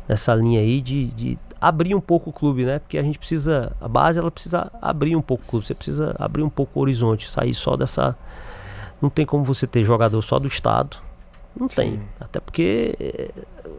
[0.07, 2.79] nessa linha aí de, de abrir um pouco o clube, né?
[2.79, 6.15] Porque a gente precisa, a base ela precisa abrir um pouco o clube, você precisa
[6.17, 8.15] abrir um pouco o horizonte, sair só dessa.
[9.01, 10.97] Não tem como você ter jogador só do estado.
[11.55, 11.75] Não Sim.
[11.75, 12.01] tem.
[12.19, 13.31] Até porque é,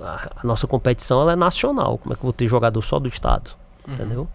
[0.02, 1.98] a, nossa competição ela é nacional.
[1.98, 3.50] Como é que eu vou ter jogador só do estado?
[3.86, 3.94] Uhum.
[3.94, 4.28] Entendeu?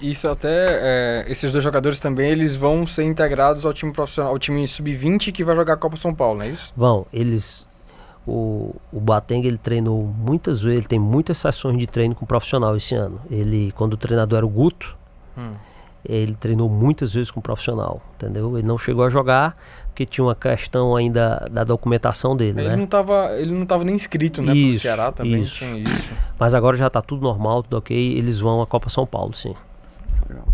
[0.00, 4.38] Isso até, é, esses dois jogadores também, eles vão ser integrados ao time profissional, ao
[4.38, 6.72] time sub-20 que vai jogar a Copa São Paulo, não é isso?
[6.74, 7.66] Vão, eles,
[8.26, 12.74] o, o Bateng ele treinou muitas vezes, ele tem muitas sessões de treino com profissional
[12.76, 13.20] esse ano.
[13.30, 14.96] Ele, quando o treinador era o Guto,
[15.36, 15.52] hum.
[16.02, 18.56] ele treinou muitas vezes com profissional, entendeu?
[18.56, 19.54] Ele não chegou a jogar
[19.90, 22.76] porque tinha uma questão ainda da documentação dele, ele né?
[22.76, 25.56] Não tava, ele não estava nem inscrito, né, isso, pro Ceará também isso.
[25.56, 26.10] tinha isso.
[26.38, 29.54] Mas agora já está tudo normal, tudo ok, eles vão à Copa São Paulo, sim.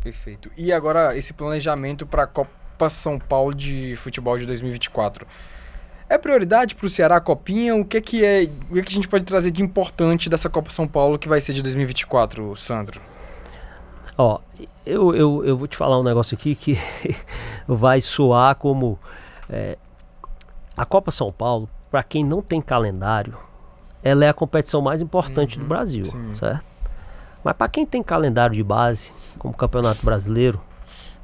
[0.02, 0.50] Perfeito.
[0.56, 5.26] E agora esse planejamento para a Copa São Paulo de futebol de 2024.
[6.08, 7.74] É prioridade para o Ceará a Copinha?
[7.74, 10.30] O que é que é, o que, é que a gente pode trazer de importante
[10.30, 13.00] dessa Copa São Paulo que vai ser de 2024, Sandro?
[14.16, 14.38] Ó,
[14.86, 16.78] eu, eu, eu vou te falar um negócio aqui que
[17.66, 18.98] vai soar como
[19.48, 19.78] é,
[20.76, 23.36] a Copa São Paulo, para quem não tem calendário,
[24.02, 26.36] ela é a competição mais importante uhum, do Brasil, sim.
[26.36, 26.64] certo?
[27.42, 30.60] Mas para quem tem calendário de base, como o Campeonato Brasileiro,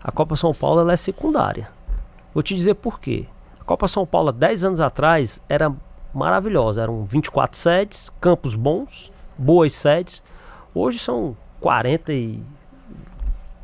[0.03, 1.69] a Copa São Paulo ela é secundária.
[2.33, 3.27] Vou te dizer por quê.
[3.61, 5.73] A Copa São Paulo, 10 anos atrás, era
[6.15, 6.83] maravilhosa.
[6.83, 10.23] Eram 24 sedes, campos bons, boas sedes.
[10.75, 12.43] Hoje são 40 e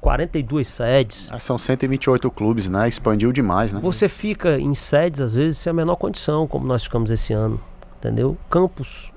[0.08, 1.28] 42 sedes.
[1.30, 2.88] Ah, são 128 clubes, né?
[2.88, 3.80] Expandiu demais, né?
[3.82, 7.60] Você fica em sedes, às vezes, sem a menor condição, como nós ficamos esse ano.
[7.98, 8.34] Entendeu?
[8.48, 9.12] Campos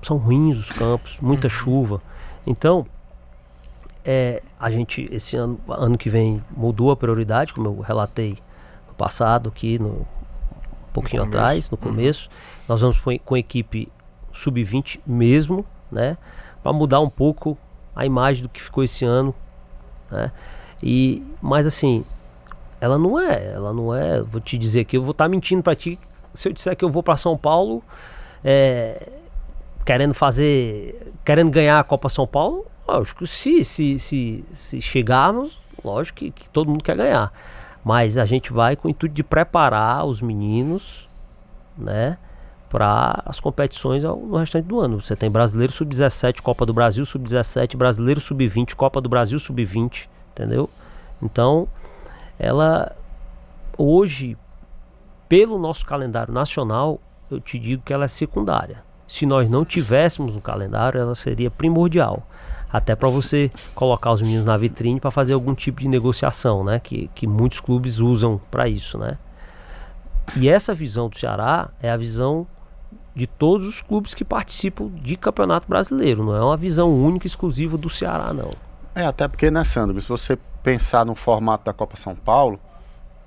[0.00, 1.50] são ruins os campos, muita uhum.
[1.50, 2.02] chuva.
[2.46, 2.86] Então,
[4.02, 8.38] é, a gente, esse ano, ano que vem, mudou a prioridade, como eu relatei
[8.88, 10.06] no passado aqui, no
[10.94, 11.90] pouquinho No atrás, no Uhum.
[11.90, 12.30] começo.
[12.66, 13.86] Nós vamos com, com a equipe
[14.32, 16.16] sub-20 mesmo, né?
[16.62, 17.58] Para mudar um pouco
[17.94, 19.34] a imagem do que ficou esse ano,
[20.12, 20.30] né?
[20.82, 22.04] E, mas assim,
[22.80, 25.74] ela não é, ela não é, vou te dizer que eu vou estar mentindo para
[25.74, 25.98] ti
[26.34, 27.82] se eu disser que eu vou para São Paulo
[28.44, 29.08] é,
[29.84, 36.18] querendo fazer, querendo ganhar a Copa São Paulo, lógico, se, se, se, se chegarmos, lógico
[36.18, 37.32] que, que todo mundo quer ganhar.
[37.84, 41.08] Mas a gente vai com o intuito de preparar os meninos,
[41.76, 42.16] né,
[42.72, 44.98] para as competições no restante do ano.
[44.98, 50.70] Você tem Brasileiro Sub-17, Copa do Brasil Sub-17, Brasileiro Sub-20, Copa do Brasil Sub-20, entendeu?
[51.20, 51.68] Então,
[52.38, 52.96] ela
[53.76, 54.38] hoje,
[55.28, 56.98] pelo nosso calendário nacional,
[57.30, 58.82] eu te digo que ela é secundária.
[59.06, 62.26] Se nós não tivéssemos um calendário, ela seria primordial.
[62.72, 66.80] Até para você colocar os meninos na vitrine para fazer algum tipo de negociação, né?
[66.80, 69.18] Que, que muitos clubes usam para isso, né?
[70.34, 72.46] E essa visão do Ceará é a visão
[73.14, 76.24] de todos os clubes que participam de campeonato brasileiro.
[76.24, 78.50] Não é uma visão única e exclusiva do Ceará, não.
[78.94, 82.58] É, até porque, né, Sandro, se você pensar no formato da Copa São Paulo,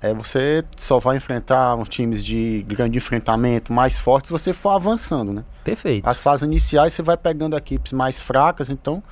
[0.00, 4.70] é, você só vai enfrentar uns times de grande enfrentamento mais fortes se você for
[4.70, 5.44] avançando, né?
[5.64, 6.06] Perfeito.
[6.06, 9.02] As fases iniciais você vai pegando equipes mais fracas, então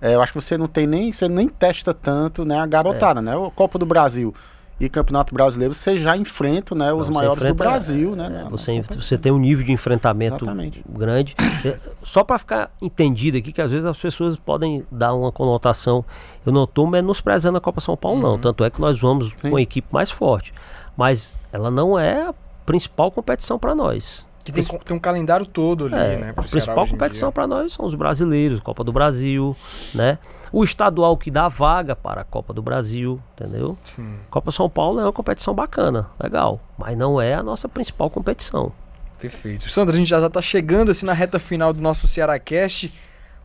[0.00, 3.22] é, eu acho que você não tem nem, você nem testa tanto, né, a garotada,
[3.22, 3.36] né?
[3.36, 4.34] O Copa do Brasil
[4.80, 8.28] e Campeonato Brasileiro você já enfrenta, né, os Não, maiores do enfrenta- Brasil, é, né?
[8.28, 10.82] na- Você, na você tem um nível de enfrentamento Exatamente.
[10.88, 11.34] grande.
[11.64, 16.04] É, Só para ficar entendido aqui, que às vezes as pessoas podem dar uma conotação.
[16.44, 18.38] Eu não estou menosprezando a Copa São Paulo, não.
[18.38, 19.50] Tanto é que nós vamos Sim.
[19.50, 20.52] com a equipe mais forte.
[20.96, 22.34] Mas ela não é a
[22.66, 24.26] principal competição para nós.
[24.44, 26.34] Que tem, tem um calendário todo ali, É, né?
[26.36, 29.56] a principal competição para nós são os brasileiros, Copa do Brasil,
[29.94, 30.18] né?
[30.52, 33.78] O estadual que dá vaga para a Copa do Brasil, entendeu?
[33.84, 34.16] Sim.
[34.30, 38.70] Copa São Paulo é uma competição bacana, legal, mas não é a nossa principal competição.
[39.18, 39.70] Perfeito.
[39.70, 42.92] Sandra, a gente já está chegando assim na reta final do nosso Ceará Cast.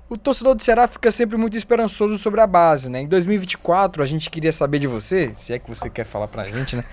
[0.09, 3.01] O torcedor do Ceará fica sempre muito esperançoso sobre a base, né?
[3.01, 6.45] Em 2024, a gente queria saber de você, se é que você quer falar pra
[6.45, 6.83] gente, né?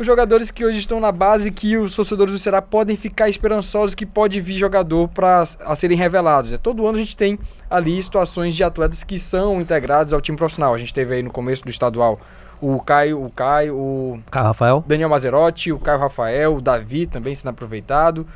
[0.00, 3.94] Os jogadores que hoje estão na base, que os torcedores do Ceará podem ficar esperançosos
[3.94, 6.52] que pode vir jogador para a serem revelados.
[6.52, 6.56] né?
[6.56, 7.38] Todo ano a gente tem
[7.68, 10.72] ali situações de atletas que são integrados ao time profissional.
[10.72, 12.18] A gente teve aí no começo do estadual
[12.62, 14.84] o Caio, o Caio, o Caio Rafael?
[14.86, 18.26] Daniel Mazerotti, o Caio Rafael, o Davi também sendo aproveitado.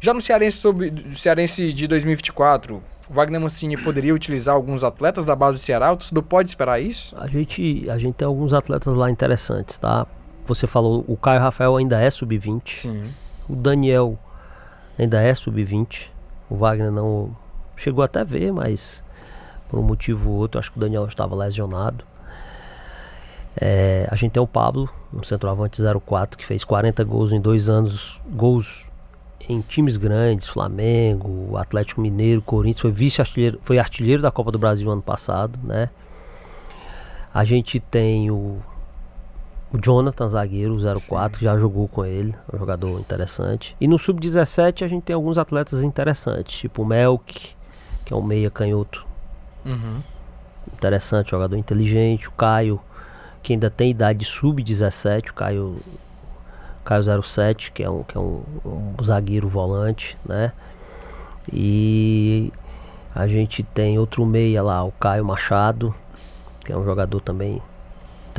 [0.00, 5.34] Já no Cearense, sobre, Cearense de 2024, o Wagner Mancini poderia utilizar alguns atletas da
[5.34, 5.92] base do Ceará?
[5.92, 7.16] O torcedor pode esperar isso?
[7.18, 10.06] A gente, a gente tem alguns atletas lá interessantes, tá?
[10.48, 13.10] Você falou, o Caio Rafael ainda é sub-20, Sim.
[13.48, 14.18] o Daniel
[14.98, 16.08] ainda é sub-20,
[16.48, 17.36] o Wagner não
[17.76, 19.04] chegou até a ver, mas
[19.68, 22.02] por um motivo ou outro, acho que o Daniel estava lesionado.
[23.60, 27.68] É, a gente tem o Pablo, um centroavante 04, que fez 40 gols em dois
[27.68, 28.86] anos, gols
[29.48, 34.90] em times grandes, Flamengo, Atlético Mineiro, Corinthians, foi vice-artilheiro, foi artilheiro da Copa do Brasil
[34.90, 35.90] ano passado, né?
[37.34, 38.62] A gente tem o,
[39.72, 43.76] o Jonathan, zagueiro, 04, que já jogou com ele, um jogador interessante.
[43.80, 47.50] E no Sub-17 a gente tem alguns atletas interessantes, tipo o Melk,
[48.04, 49.06] que é um meia canhoto
[49.64, 50.00] Uhum.
[50.72, 52.80] interessante, jogador inteligente, o Caio,
[53.42, 55.76] que ainda tem idade de sub-17, o Caio,
[56.84, 60.52] Caio 07, que é um, que é um, um zagueiro volante, né?
[61.52, 62.52] E
[63.14, 65.94] a gente tem outro meia lá, o Caio Machado,
[66.64, 67.60] que é um jogador também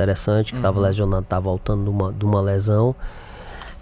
[0.03, 0.85] interessante, que estava Uhum.
[0.85, 2.95] lesionado, tá voltando de uma, de uma lesão.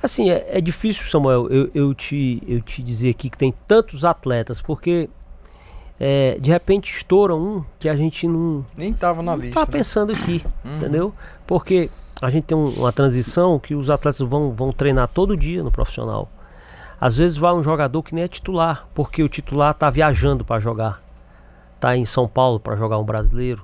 [0.01, 4.03] Assim, é, é difícil, Samuel, eu, eu, te, eu te dizer aqui que tem tantos
[4.05, 5.09] atletas, porque
[5.99, 9.59] é, de repente estoura um que a gente não, Nem tava na não lista.
[9.59, 9.77] tá né?
[9.77, 10.77] pensando aqui, Uhum.
[10.77, 11.13] entendeu?
[11.45, 11.89] Porque
[12.21, 15.71] a gente tem um- uma transição que os atletas vão, vão treinar todo dia no
[15.71, 16.29] profissional.
[16.99, 20.59] Às vezes vai um jogador que nem é titular, porque o titular tá viajando para
[20.59, 21.01] jogar.
[21.79, 23.63] Tá em São Paulo para jogar um brasileiro,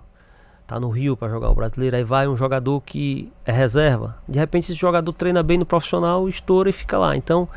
[0.74, 4.16] tá no Rio para jogar um brasileiro, aí vai um jogador que é reserva.
[4.28, 7.16] De repente esse jogador treina bem no profissional, estoura e fica lá.
[7.16, 7.48] Então,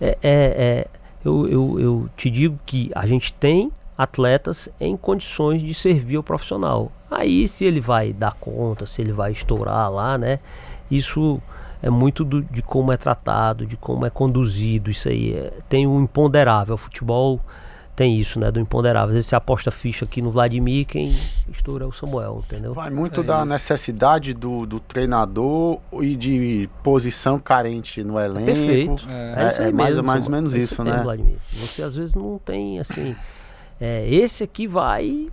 [0.00, 0.86] é, é- é-
[1.24, 6.22] eu, eu, eu te digo que a gente tem atletas em condições de servir ao
[6.22, 6.90] profissional.
[7.10, 10.40] Aí se ele vai dar conta, se ele vai estourar lá, né?
[10.90, 11.40] Isso
[11.82, 14.90] é muito do- de como é tratado, de como é conduzido.
[14.90, 16.74] Isso aí é- tem o imponderável.
[16.74, 17.40] O futebol
[17.96, 18.50] tem isso, né?
[18.50, 19.08] Do imponderável.
[19.10, 21.16] Às vezes você aposta ficha aqui no Vladimir, quem
[21.52, 22.74] estoura é o Samuel, entendeu?
[22.74, 23.46] Vai muito É da isso.
[23.46, 28.46] necessidade do, do treinador e de posição carente no elenco.
[28.46, 29.06] Perfeito.
[29.08, 29.44] É.
[29.44, 30.42] É, isso aí é mais, mesmo, mais ou Samuel.
[30.42, 31.02] menos É isso, né?
[31.02, 31.36] Vladimir.
[31.52, 33.14] Você às vezes não tem assim.
[33.80, 35.28] é, esse aqui vai.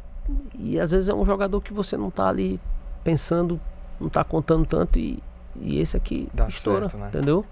[0.57, 2.59] E às vezes é um jogador que você não tá ali
[3.03, 3.59] pensando,
[3.99, 5.22] não tá contando tanto e,
[5.59, 7.07] e esse aqui Dá estoura, certo, né?
[7.09, 7.43] entendeu?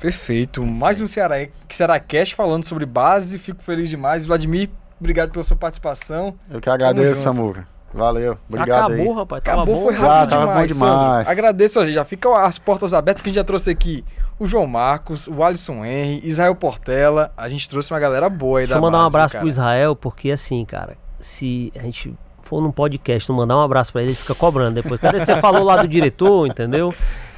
[0.00, 0.64] Perfeito.
[0.64, 1.36] Mais um Ceará,
[1.70, 3.38] Ceará Cash falando sobre base.
[3.38, 4.26] Fico feliz demais.
[4.26, 4.70] Vladimir,
[5.00, 6.34] obrigado pela sua participação.
[6.50, 7.66] Eu que agradeço, Samura.
[7.92, 9.18] Valeu, obrigado Acabou, aí.
[9.18, 9.42] rapaz.
[9.44, 9.82] Tava Acabou, bom.
[9.84, 11.16] foi Já, rápido tava demais, bom demais.
[11.16, 11.30] Sandro.
[11.30, 11.94] Agradeço, a gente.
[11.94, 14.04] já ficam as portas abertas, que a gente já trouxe aqui
[14.36, 17.32] o João Marcos, o Alisson Henry, Israel Portela.
[17.36, 19.42] A gente trouxe uma galera boa aí Deixa da eu mandar um base, abraço cara.
[19.42, 22.12] pro Israel, porque assim, cara, se a gente
[22.42, 25.00] for num podcast não mandar um abraço pra ele, ele fica cobrando depois.
[25.00, 26.92] Cadê você falou lá do diretor, entendeu?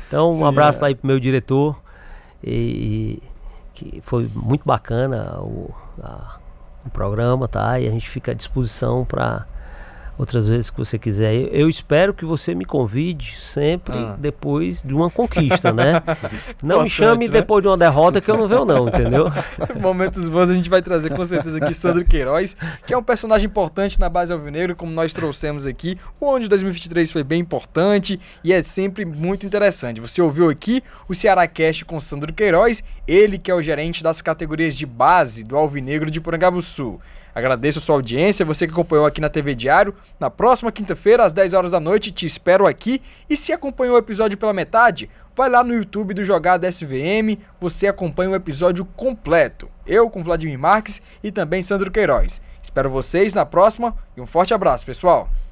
[0.09, 0.89] Então, um Sim, abraço é.
[0.89, 1.76] aí pro meu diretor.
[2.47, 3.22] E,
[3.74, 5.70] que foi muito bacana o,
[6.03, 6.38] a-
[6.86, 7.78] o programa, tá?
[7.80, 9.47] E a gente fica à disposição para
[10.19, 11.35] outras vezes que você quiser.
[11.35, 14.17] Eu, eu espero que você me convide sempre Ah.
[14.19, 16.03] depois de uma conquista, né?
[16.62, 17.33] Não me chame né?
[17.33, 19.27] depois de uma derrota que eu não venho não, entendeu?
[19.81, 22.57] Momentos bons a gente vai trazer com certeza aqui Sandro Queiroz,
[22.87, 25.99] que é um personagem importante na base alvinegro, como nós trouxemos aqui.
[26.21, 30.01] O ano de 2023 foi bem importante e é sempre muito interessante.
[30.01, 34.23] Você ouviu aqui o Ceará Cast com Sandro Queiroz, ele que é o gerente das
[34.23, 37.01] categorias de base do Alvinegro de Porangabuçu.
[37.37, 39.95] Agradeço a sua audiência, você que acompanhou aqui na TV Diário.
[40.18, 43.03] Na próxima quinta-feira, às 10 horas da noite, te espero aqui.
[43.28, 47.89] E se acompanhou o episódio pela metade, vai lá no YouTube do Jogada SVM, você
[47.89, 49.68] acompanha o episódio completo.
[49.87, 52.41] Eu com Vladimir Marques e também Sandro Queiroz.
[52.62, 55.28] Espero vocês na próxima e um forte abraço, pessoal.